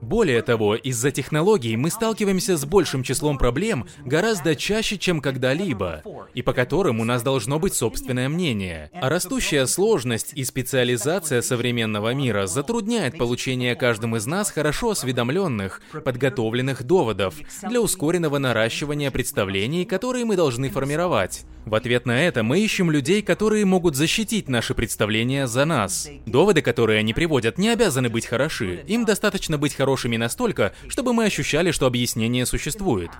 Более 0.00 0.40
того, 0.40 0.76
из-за 0.76 1.10
технологий 1.10 1.76
мы 1.76 1.90
сталкиваемся 1.90 2.56
с 2.56 2.64
большим 2.64 3.02
числом 3.02 3.36
проблем 3.36 3.86
гораздо 4.04 4.56
чаще, 4.56 4.96
чем 4.96 5.20
когда-либо, 5.20 6.02
и 6.34 6.40
по 6.40 6.54
которым 6.54 7.00
у 7.00 7.04
нас 7.04 7.22
должно 7.22 7.58
быть 7.58 7.74
собственное 7.74 8.28
мнение. 8.28 8.90
А 8.94 9.10
растущая 9.10 9.66
сложность 9.66 10.32
и 10.34 10.44
специализация 10.44 11.42
современного 11.42 12.14
мира 12.14 12.46
затрудняет 12.46 13.18
получение 13.18 13.76
каждым 13.76 14.16
из 14.16 14.26
нас 14.26 14.50
хорошо 14.50 14.90
осведомленных, 14.90 15.82
подготовленных 16.04 16.82
доводов 16.82 17.34
для 17.62 17.80
ускоренного 17.80 18.38
наращивания 18.38 19.10
представлений, 19.10 19.84
которые 19.84 20.24
мы 20.24 20.36
должны 20.36 20.70
формировать. 20.70 21.44
В 21.66 21.74
ответ 21.74 22.06
на 22.06 22.22
это 22.22 22.42
мы 22.42 22.60
ищем 22.60 22.90
людей, 22.90 23.20
которые 23.20 23.66
могут 23.66 23.94
защитить 23.94 24.48
наши 24.48 24.74
представления 24.74 25.46
за 25.46 25.66
нас. 25.66 26.08
Доводы, 26.24 26.62
которые 26.62 27.00
они 27.00 27.12
приводят, 27.12 27.58
не 27.58 27.68
обязаны 27.68 28.08
быть 28.08 28.24
хороши. 28.24 28.82
Им 28.86 29.04
достаточно 29.04 29.58
быть 29.58 29.74
хорошими 29.74 29.89
настолько, 30.16 30.72
чтобы 30.88 31.12
мы 31.12 31.24
ощущали, 31.24 31.70
что 31.70 31.86
объяснение 31.86 32.46
существует. 32.46 33.10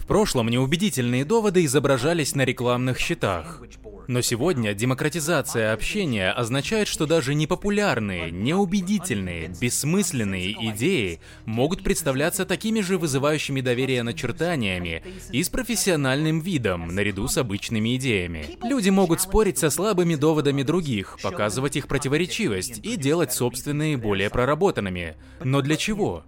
В 0.00 0.06
прошлом 0.06 0.48
неубедительные 0.48 1.24
доводы 1.24 1.64
изображались 1.64 2.34
на 2.34 2.44
рекламных 2.44 2.98
щитах. 2.98 3.62
Но 4.08 4.22
сегодня 4.22 4.74
демократизация 4.74 5.72
общения 5.72 6.32
означает, 6.32 6.88
что 6.88 7.06
даже 7.06 7.34
непопулярные, 7.34 8.32
неубедительные, 8.32 9.54
бессмысленные 9.60 10.52
идеи 10.72 11.20
могут 11.44 11.84
представляться 11.84 12.44
такими 12.44 12.80
же 12.80 12.98
вызывающими 12.98 13.60
доверие 13.60 14.02
начертаниями 14.02 15.04
и 15.30 15.44
с 15.44 15.48
профессиональным 15.48 16.40
видом, 16.40 16.88
наряду 16.88 17.28
с 17.28 17.38
обычными 17.38 17.94
идеями. 17.96 18.58
Люди 18.64 18.90
могут 18.90 19.20
спорить 19.20 19.58
со 19.58 19.70
слабыми 19.70 20.16
доводами 20.16 20.64
других, 20.64 21.18
показывать 21.22 21.76
их 21.76 21.86
противоречивость 21.86 22.80
и 22.82 22.96
делать 22.96 23.32
собственные 23.32 23.96
более 23.96 24.30
проработанными. 24.30 25.14
Но 25.44 25.60
для 25.60 25.76
чего? 25.76 26.24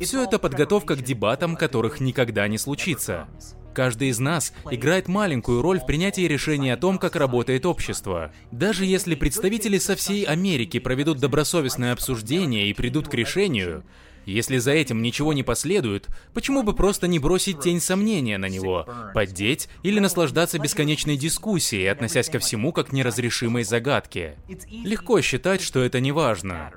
Все 0.00 0.24
это 0.24 0.38
подготовка 0.38 0.96
к 0.96 1.02
дебатам, 1.02 1.56
которых 1.56 2.00
никогда 2.00 2.46
не 2.48 2.58
случится. 2.58 3.28
Каждый 3.74 4.08
из 4.08 4.18
нас 4.18 4.52
играет 4.70 5.08
маленькую 5.08 5.62
роль 5.62 5.78
в 5.78 5.86
принятии 5.86 6.22
решений 6.22 6.70
о 6.70 6.76
том, 6.76 6.98
как 6.98 7.14
работает 7.16 7.64
общество. 7.66 8.32
Даже 8.50 8.84
если 8.84 9.14
представители 9.14 9.78
со 9.78 9.94
всей 9.94 10.24
Америки 10.24 10.78
проведут 10.78 11.18
добросовестное 11.18 11.92
обсуждение 11.92 12.68
и 12.68 12.74
придут 12.74 13.08
к 13.08 13.14
решению, 13.14 13.84
если 14.26 14.58
за 14.58 14.72
этим 14.72 15.00
ничего 15.00 15.32
не 15.32 15.42
последует, 15.42 16.08
почему 16.34 16.62
бы 16.62 16.74
просто 16.74 17.06
не 17.06 17.18
бросить 17.18 17.60
тень 17.60 17.80
сомнения 17.80 18.36
на 18.36 18.48
него, 18.48 18.86
поддеть 19.14 19.68
или 19.82 20.00
наслаждаться 20.00 20.58
бесконечной 20.58 21.16
дискуссией, 21.16 21.86
относясь 21.86 22.28
ко 22.28 22.38
всему 22.38 22.72
как 22.72 22.88
к 22.88 22.92
неразрешимой 22.92 23.64
загадке? 23.64 24.36
Легко 24.68 25.20
считать, 25.20 25.62
что 25.62 25.80
это 25.80 26.00
не 26.00 26.12
важно. 26.12 26.72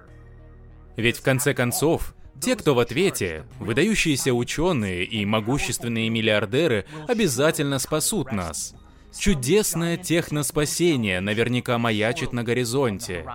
Ведь 0.97 1.17
в 1.17 1.23
конце 1.23 1.53
концов, 1.53 2.13
те, 2.41 2.55
кто 2.55 2.73
в 2.73 2.79
ответе, 2.79 3.45
выдающиеся 3.59 4.33
ученые 4.33 5.05
и 5.05 5.23
могущественные 5.25 6.09
миллиардеры, 6.09 6.85
обязательно 7.07 7.77
спасут 7.79 8.31
нас. 8.31 8.73
Чудесное 9.17 9.97
техноспасение 9.97 11.19
наверняка 11.21 11.77
маячит 11.77 12.33
на 12.33 12.43
горизонте. 12.43 13.25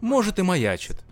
Может 0.00 0.38
и 0.38 0.42
маячит. 0.42 1.04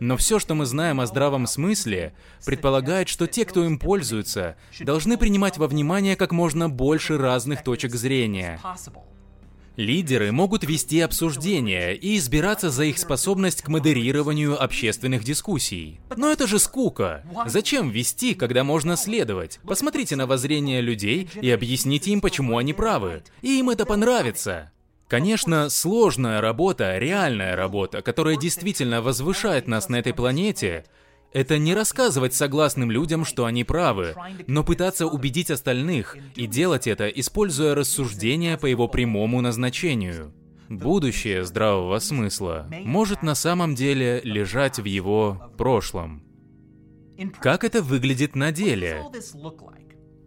Но 0.00 0.16
все, 0.16 0.38
что 0.38 0.54
мы 0.54 0.66
знаем 0.66 1.00
о 1.00 1.06
здравом 1.06 1.46
смысле, 1.46 2.12
предполагает, 2.44 3.08
что 3.08 3.26
те, 3.26 3.44
кто 3.44 3.64
им 3.64 3.78
пользуются, 3.78 4.56
должны 4.80 5.16
принимать 5.16 5.58
во 5.58 5.66
внимание 5.66 6.16
как 6.16 6.32
можно 6.32 6.68
больше 6.68 7.18
разных 7.18 7.62
точек 7.62 7.94
зрения. 7.94 8.60
Лидеры 9.78 10.32
могут 10.32 10.64
вести 10.64 11.00
обсуждения 11.02 11.92
и 11.92 12.18
избираться 12.18 12.68
за 12.68 12.82
их 12.82 12.98
способность 12.98 13.62
к 13.62 13.68
модерированию 13.68 14.60
общественных 14.60 15.22
дискуссий. 15.22 16.00
Но 16.16 16.32
это 16.32 16.48
же 16.48 16.58
скука. 16.58 17.22
Зачем 17.46 17.88
вести, 17.90 18.34
когда 18.34 18.64
можно 18.64 18.96
следовать? 18.96 19.60
Посмотрите 19.62 20.16
на 20.16 20.26
воззрение 20.26 20.80
людей 20.80 21.30
и 21.40 21.48
объясните 21.48 22.10
им, 22.10 22.20
почему 22.20 22.58
они 22.58 22.72
правы. 22.72 23.22
И 23.40 23.60
им 23.60 23.70
это 23.70 23.86
понравится. 23.86 24.72
Конечно, 25.06 25.70
сложная 25.70 26.40
работа, 26.40 26.98
реальная 26.98 27.54
работа, 27.54 28.02
которая 28.02 28.36
действительно 28.36 29.00
возвышает 29.00 29.68
нас 29.68 29.88
на 29.88 30.00
этой 30.00 30.12
планете, 30.12 30.86
это 31.32 31.58
не 31.58 31.74
рассказывать 31.74 32.34
согласным 32.34 32.90
людям, 32.90 33.24
что 33.24 33.44
они 33.44 33.64
правы, 33.64 34.14
но 34.46 34.64
пытаться 34.64 35.06
убедить 35.06 35.50
остальных 35.50 36.16
и 36.36 36.46
делать 36.46 36.86
это, 36.86 37.08
используя 37.08 37.74
рассуждения 37.74 38.56
по 38.56 38.66
его 38.66 38.88
прямому 38.88 39.40
назначению. 39.40 40.32
Будущее 40.68 41.44
здравого 41.44 41.98
смысла 41.98 42.68
может 42.84 43.22
на 43.22 43.34
самом 43.34 43.74
деле 43.74 44.20
лежать 44.22 44.78
в 44.78 44.84
его 44.84 45.50
прошлом. 45.56 46.22
Как 47.40 47.64
это 47.64 47.82
выглядит 47.82 48.36
на 48.36 48.52
деле? 48.52 49.02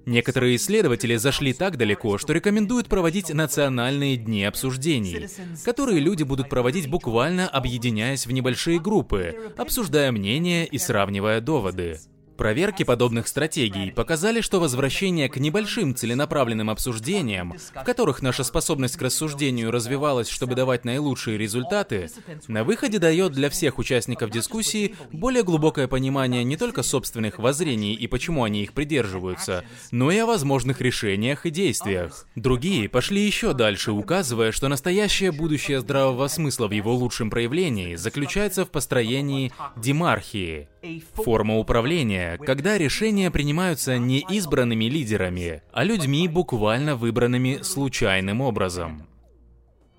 Некоторые 0.06 0.56
исследователи 0.56 1.16
зашли 1.16 1.54
так 1.54 1.78
далеко, 1.78 2.18
что 2.18 2.34
рекомендуют 2.34 2.88
проводить 2.88 3.34
национальные 3.34 4.18
дни 4.18 4.44
обсуждений, 4.44 5.28
которые 5.64 6.00
люди 6.00 6.24
будут 6.24 6.50
проводить 6.50 6.90
буквально 6.90 7.48
объединяясь 7.48 8.26
в 8.26 8.32
небольшие 8.32 8.80
группы, 8.80 9.54
обсуждая 9.58 10.12
мнения 10.12 10.66
и 10.66 10.78
сравнивая 10.78 11.42
доводы. 11.42 12.00
Проверки 12.38 12.84
подобных 12.84 13.28
стратегий 13.28 13.91
показали, 13.91 14.41
что 14.41 14.60
возвращение 14.60 15.30
к 15.30 15.38
небольшим 15.38 15.96
целенаправленным 15.96 16.70
обсуждениям, 16.70 17.54
в 17.54 17.84
которых 17.84 18.22
наша 18.22 18.44
способность 18.44 18.98
к 18.98 19.02
рассуждению 19.02 19.72
развивалась, 19.72 20.30
чтобы 20.30 20.56
давать 20.56 20.86
наилучшие 20.86 21.38
результаты, 21.38 22.10
на 22.48 22.63
выходе 22.63 23.00
дает 23.00 23.34
для 23.34 23.50
всех 23.50 23.78
участников 23.78 24.32
дискуссии 24.32 24.96
более 25.12 25.44
глубокое 25.44 25.88
понимание 25.88 26.44
не 26.44 26.58
только 26.58 26.84
собственных 26.84 27.38
воззрений 27.38 27.94
и 27.94 28.08
почему 28.08 28.44
они 28.44 28.63
их 28.63 28.74
придерживаются, 28.74 29.63
но 29.91 30.12
и 30.12 30.17
о 30.17 30.26
возможных 30.26 30.82
решениях 30.82 31.46
и 31.46 31.52
действиях. 31.52 32.26
Другие 32.36 32.89
пошли 32.89 33.26
еще 33.26 33.54
дальше, 33.54 33.91
указывая, 33.91 34.52
что 34.52 34.67
настоящее 34.67 35.32
будущее 35.32 35.80
здравого 35.80 36.28
смысла 36.28 36.67
в 36.67 36.72
его 36.72 36.94
лучшем 36.96 37.30
проявлении 37.30 37.96
заключается 37.96 38.65
в 38.65 38.72
построении 38.72 39.52
демархии, 39.76 40.70
форма 41.13 41.58
управления, 41.58 42.31
когда 42.38 42.78
решения 42.78 43.32
принимаются 43.32 43.98
не 43.98 44.20
избранными 44.30 44.86
лидерами, 44.86 45.63
а 45.72 45.84
людьми, 45.84 46.28
буквально 46.28 46.96
выбранными 46.96 47.60
случайным 47.62 48.41
образом. 48.41 49.08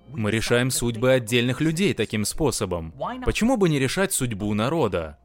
Мы 0.09 0.29
решаем 0.31 0.69
судьбы 0.69 1.11
отдельных 1.11 1.59
людей 1.59 1.93
таким 1.93 2.23
способом. 2.25 2.93
Почему 3.25 3.57
бы 3.57 3.67
не 3.69 3.79
решать 3.79 4.13
судьбу 4.13 4.53
народа? 4.53 5.17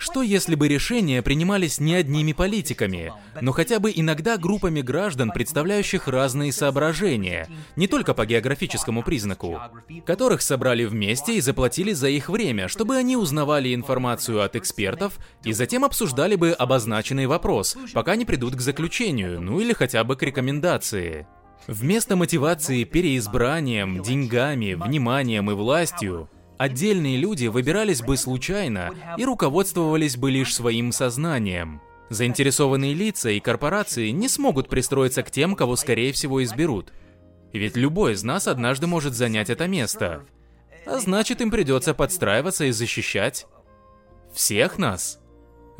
Что 0.00 0.22
если 0.22 0.54
бы 0.54 0.66
решения 0.66 1.20
принимались 1.20 1.78
не 1.78 1.94
одними 1.94 2.32
политиками, 2.32 3.12
но 3.42 3.52
хотя 3.52 3.78
бы 3.80 3.92
иногда 3.94 4.38
группами 4.38 4.80
граждан, 4.80 5.30
представляющих 5.30 6.08
разные 6.08 6.52
соображения, 6.52 7.50
не 7.76 7.86
только 7.86 8.14
по 8.14 8.24
географическому 8.24 9.02
признаку, 9.02 9.60
которых 10.06 10.40
собрали 10.40 10.86
вместе 10.86 11.36
и 11.36 11.42
заплатили 11.42 11.92
за 11.92 12.08
их 12.08 12.30
время, 12.30 12.66
чтобы 12.66 12.96
они 12.96 13.14
узнавали 13.14 13.74
информацию 13.74 14.42
от 14.42 14.56
экспертов 14.56 15.18
и 15.44 15.52
затем 15.52 15.84
обсуждали 15.84 16.34
бы 16.34 16.52
обозначенный 16.52 17.26
вопрос, 17.26 17.76
пока 17.92 18.16
не 18.16 18.24
придут 18.24 18.56
к 18.56 18.60
заключению, 18.62 19.42
ну 19.42 19.60
или 19.60 19.74
хотя 19.74 20.02
бы 20.02 20.16
к 20.16 20.22
рекомендации. 20.22 21.26
Вместо 21.66 22.16
мотивации 22.16 22.84
переизбранием, 22.84 24.02
деньгами, 24.02 24.72
вниманием 24.72 25.50
и 25.50 25.54
властью, 25.54 26.30
отдельные 26.60 27.16
люди 27.16 27.46
выбирались 27.46 28.02
бы 28.02 28.18
случайно 28.18 28.92
и 29.16 29.24
руководствовались 29.24 30.18
бы 30.18 30.30
лишь 30.30 30.54
своим 30.54 30.92
сознанием. 30.92 31.80
Заинтересованные 32.10 32.92
лица 32.92 33.30
и 33.30 33.40
корпорации 33.40 34.10
не 34.10 34.28
смогут 34.28 34.68
пристроиться 34.68 35.22
к 35.22 35.30
тем, 35.30 35.56
кого 35.56 35.74
скорее 35.76 36.12
всего 36.12 36.44
изберут. 36.44 36.92
Ведь 37.54 37.76
любой 37.76 38.12
из 38.12 38.24
нас 38.24 38.46
однажды 38.46 38.86
может 38.86 39.14
занять 39.14 39.48
это 39.48 39.66
место. 39.68 40.26
А 40.84 40.98
значит, 40.98 41.40
им 41.40 41.50
придется 41.50 41.94
подстраиваться 41.94 42.66
и 42.66 42.72
защищать 42.72 43.46
всех 44.34 44.76
нас. 44.76 45.18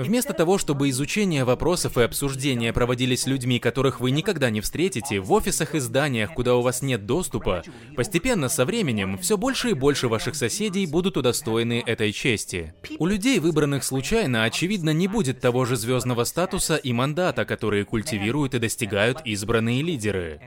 Вместо 0.00 0.32
того, 0.32 0.56
чтобы 0.56 0.88
изучение 0.88 1.44
вопросов 1.44 1.98
и 1.98 2.02
обсуждения 2.02 2.72
проводились 2.72 3.26
людьми, 3.26 3.58
которых 3.58 4.00
вы 4.00 4.12
никогда 4.12 4.48
не 4.48 4.62
встретите, 4.62 5.20
в 5.20 5.30
офисах 5.30 5.74
и 5.74 5.78
зданиях, 5.78 6.32
куда 6.32 6.56
у 6.56 6.62
вас 6.62 6.80
нет 6.80 7.04
доступа, 7.04 7.62
постепенно 7.96 8.48
со 8.48 8.64
временем 8.64 9.18
все 9.18 9.36
больше 9.36 9.72
и 9.72 9.74
больше 9.74 10.08
ваших 10.08 10.36
соседей 10.36 10.86
будут 10.86 11.18
удостоены 11.18 11.82
этой 11.84 12.12
чести. 12.12 12.72
У 12.98 13.04
людей, 13.04 13.40
выбранных 13.40 13.84
случайно, 13.84 14.44
очевидно, 14.44 14.88
не 14.88 15.06
будет 15.06 15.40
того 15.40 15.66
же 15.66 15.76
звездного 15.76 16.24
статуса 16.24 16.76
и 16.76 16.94
мандата, 16.94 17.44
которые 17.44 17.84
культивируют 17.84 18.54
и 18.54 18.58
достигают 18.58 19.20
избранные 19.26 19.82
лидеры. 19.82 20.40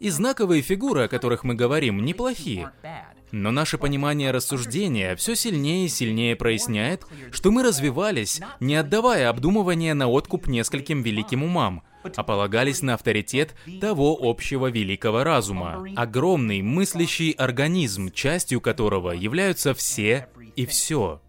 И 0.00 0.10
знаковые 0.10 0.62
фигуры, 0.62 1.04
о 1.04 1.08
которых 1.08 1.44
мы 1.44 1.54
говорим, 1.54 2.04
неплохие. 2.04 2.72
Но 3.30 3.50
наше 3.50 3.78
понимание 3.78 4.30
рассуждения 4.30 5.14
все 5.16 5.34
сильнее 5.34 5.86
и 5.86 5.88
сильнее 5.88 6.36
проясняет, 6.36 7.02
что 7.30 7.50
мы 7.50 7.62
развивались, 7.62 8.40
не 8.60 8.76
отдавая 8.76 9.28
обдумывания 9.28 9.94
на 9.94 10.08
откуп 10.08 10.46
нескольким 10.46 11.02
великим 11.02 11.42
умам, 11.42 11.82
а 12.16 12.22
полагались 12.22 12.82
на 12.82 12.94
авторитет 12.94 13.54
того 13.80 14.18
общего 14.20 14.68
великого 14.68 15.24
разума. 15.24 15.84
Огромный 15.96 16.62
мыслящий 16.62 17.32
организм, 17.32 18.10
частью 18.12 18.60
которого 18.60 19.12
являются 19.12 19.74
все 19.74 20.28
и 20.56 20.66
все. 20.66 21.20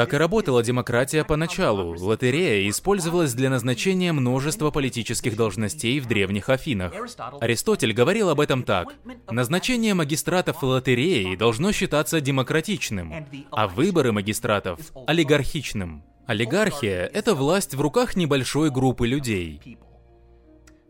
Так 0.00 0.14
и 0.14 0.16
работала 0.16 0.62
демократия 0.62 1.24
поначалу. 1.24 1.94
Лотерея 1.98 2.66
использовалась 2.70 3.34
для 3.34 3.50
назначения 3.50 4.14
множества 4.14 4.70
политических 4.70 5.36
должностей 5.36 6.00
в 6.00 6.06
древних 6.06 6.48
Афинах. 6.48 6.94
Аристотель 7.38 7.92
говорил 7.92 8.30
об 8.30 8.40
этом 8.40 8.62
так. 8.62 8.94
Назначение 9.30 9.92
магистратов 9.92 10.62
лотереи 10.62 11.36
должно 11.36 11.70
считаться 11.72 12.22
демократичным, 12.22 13.26
а 13.50 13.68
выборы 13.68 14.10
магистратов– 14.12 14.80
олигархичным. 15.06 16.02
Олигархия– 16.24 17.04
это 17.12 17.34
власть 17.34 17.74
в 17.74 17.80
руках 17.82 18.16
небольшой 18.16 18.70
группы 18.70 19.06
людей. 19.06 19.60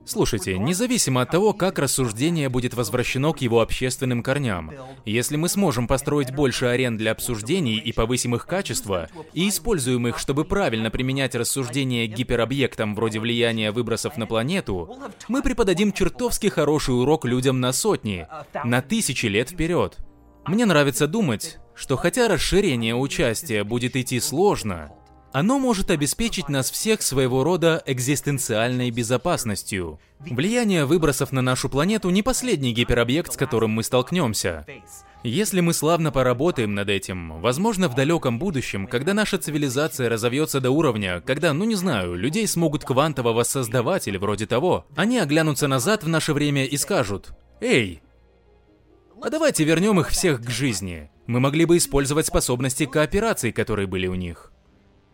Слушайте, 0.05 0.59
независимо 0.59 1.23
от 1.23 1.31
того, 1.31 1.53
как 1.53 1.79
рассуждение 1.79 2.49
будет 2.49 2.75
возвращено 2.75 3.33
к 3.33 3.41
его 3.43 3.61
общественным 3.61 4.23
корням, 4.23 4.73
если 5.05 5.37
мы 5.37 5.49
сможем 5.49 5.87
построить 5.87 6.35
больше 6.35 6.67
арен 6.67 6.97
для 6.97 7.13
обсуждений 7.13 7.77
и 7.77 7.93
повысим 7.93 8.35
их 8.35 8.47
качество, 8.47 9.09
и 9.35 9.49
используем 9.49 10.09
их, 10.09 10.19
чтобы 10.19 10.45
правильно 10.45 10.91
применять 10.91 11.35
рассуждения 11.35 12.09
к 12.09 12.15
гиперобъектам 12.15 12.95
вроде 12.95 13.21
влияния 13.21 13.73
выбросов 13.73 14.17
на 14.17 14.27
планету, 14.27 14.97
мы 15.29 15.43
преподадим 15.43 15.93
чертовски 15.93 16.49
хороший 16.49 16.99
урок 16.99 17.25
людям 17.25 17.61
на 17.61 17.73
сотни, 17.73 18.27
на 18.65 18.83
тысячи 18.83 19.27
лет 19.27 19.51
вперед. 19.51 19.99
Мне 20.47 20.65
нравится 20.65 21.07
думать, 21.07 21.59
что 21.75 21.97
хотя 21.97 22.29
расширение 22.29 22.95
участия 22.95 23.63
будет 23.65 23.95
идти 23.97 24.19
сложно, 24.21 24.91
оно 25.33 25.59
может 25.59 25.91
обеспечить 25.91 26.49
нас 26.49 26.71
всех 26.71 27.03
своего 27.03 27.45
рода 27.45 27.83
экзистенциальной 27.87 28.91
безопасностью. 28.91 30.01
Влияние 30.19 30.85
выбросов 30.85 31.33
на 31.33 31.41
нашу 31.41 31.69
планету 31.69 32.11
не 32.11 32.23
последний 32.23 32.73
гиперобъект, 32.73 33.33
с 33.33 33.37
которым 33.37 33.71
мы 33.71 33.83
столкнемся. 33.83 34.67
Если 35.23 35.61
мы 35.61 35.75
славно 35.75 36.11
поработаем 36.11 36.75
над 36.75 36.89
этим, 36.89 37.41
возможно, 37.41 37.89
в 37.89 37.95
далеком 37.95 38.39
будущем, 38.39 38.87
когда 38.87 39.13
наша 39.13 39.39
цивилизация 39.39 40.09
разовьется 40.09 40.61
до 40.61 40.71
уровня, 40.71 41.21
когда, 41.21 41.53
ну 41.53 41.65
не 41.65 41.75
знаю, 41.75 42.15
людей 42.15 42.47
смогут 42.49 42.85
квантово 42.85 43.33
воссоздавать 43.33 44.09
или 44.09 44.17
вроде 44.17 44.47
того, 44.47 44.87
они 44.97 45.19
оглянутся 45.19 45.69
назад 45.69 46.05
в 46.05 46.09
наше 46.09 46.33
время 46.33 46.65
и 46.65 46.77
скажут 46.79 47.33
«Эй, 47.61 48.01
а 49.23 49.29
давайте 49.29 49.65
вернем 49.65 50.01
их 50.01 50.09
всех 50.09 50.43
к 50.43 50.49
жизни. 50.49 51.11
Мы 51.27 51.39
могли 51.39 51.67
бы 51.67 51.77
использовать 51.77 52.27
способности 52.27 52.87
кооперации, 52.87 53.51
которые 53.51 53.87
были 53.87 54.07
у 54.07 54.15
них». 54.15 54.51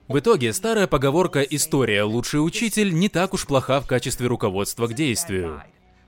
В 0.09 0.21
итоге, 0.21 0.53
старая 0.53 0.87
поговорка 0.87 1.43
«история 1.43 2.05
лучший 2.05 2.45
учитель» 2.45 2.95
не 2.95 3.09
так 3.09 3.35
уж 3.35 3.45
плоха 3.45 3.81
в 3.81 3.87
качестве 3.87 4.29
руководства 4.29 4.87
к 4.87 4.95
действию. 4.95 5.63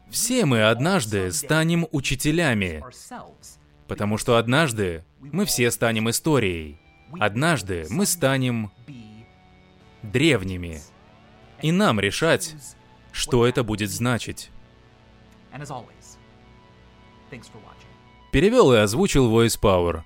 Все 0.09 0.45
мы 0.47 0.63
однажды 0.69 1.33
станем 1.33 1.87
учителями, 1.91 2.85
потому 3.89 4.17
что 4.17 4.37
однажды 4.37 5.05
мы 5.21 5.45
все 5.47 5.71
станем 5.73 6.09
историей. 6.11 6.79
Однажды 7.19 7.87
мы 7.91 8.07
станем 8.07 8.71
древними. 10.03 10.81
И 11.61 11.73
нам 11.73 11.99
решать, 11.99 12.55
что 13.11 13.47
это 13.47 13.65
будет 13.65 13.91
значить. 13.91 14.51
Перевел 18.31 18.73
и 18.73 18.77
озвучил 18.77 19.29
Voice 19.29 19.59
Power. 19.61 20.03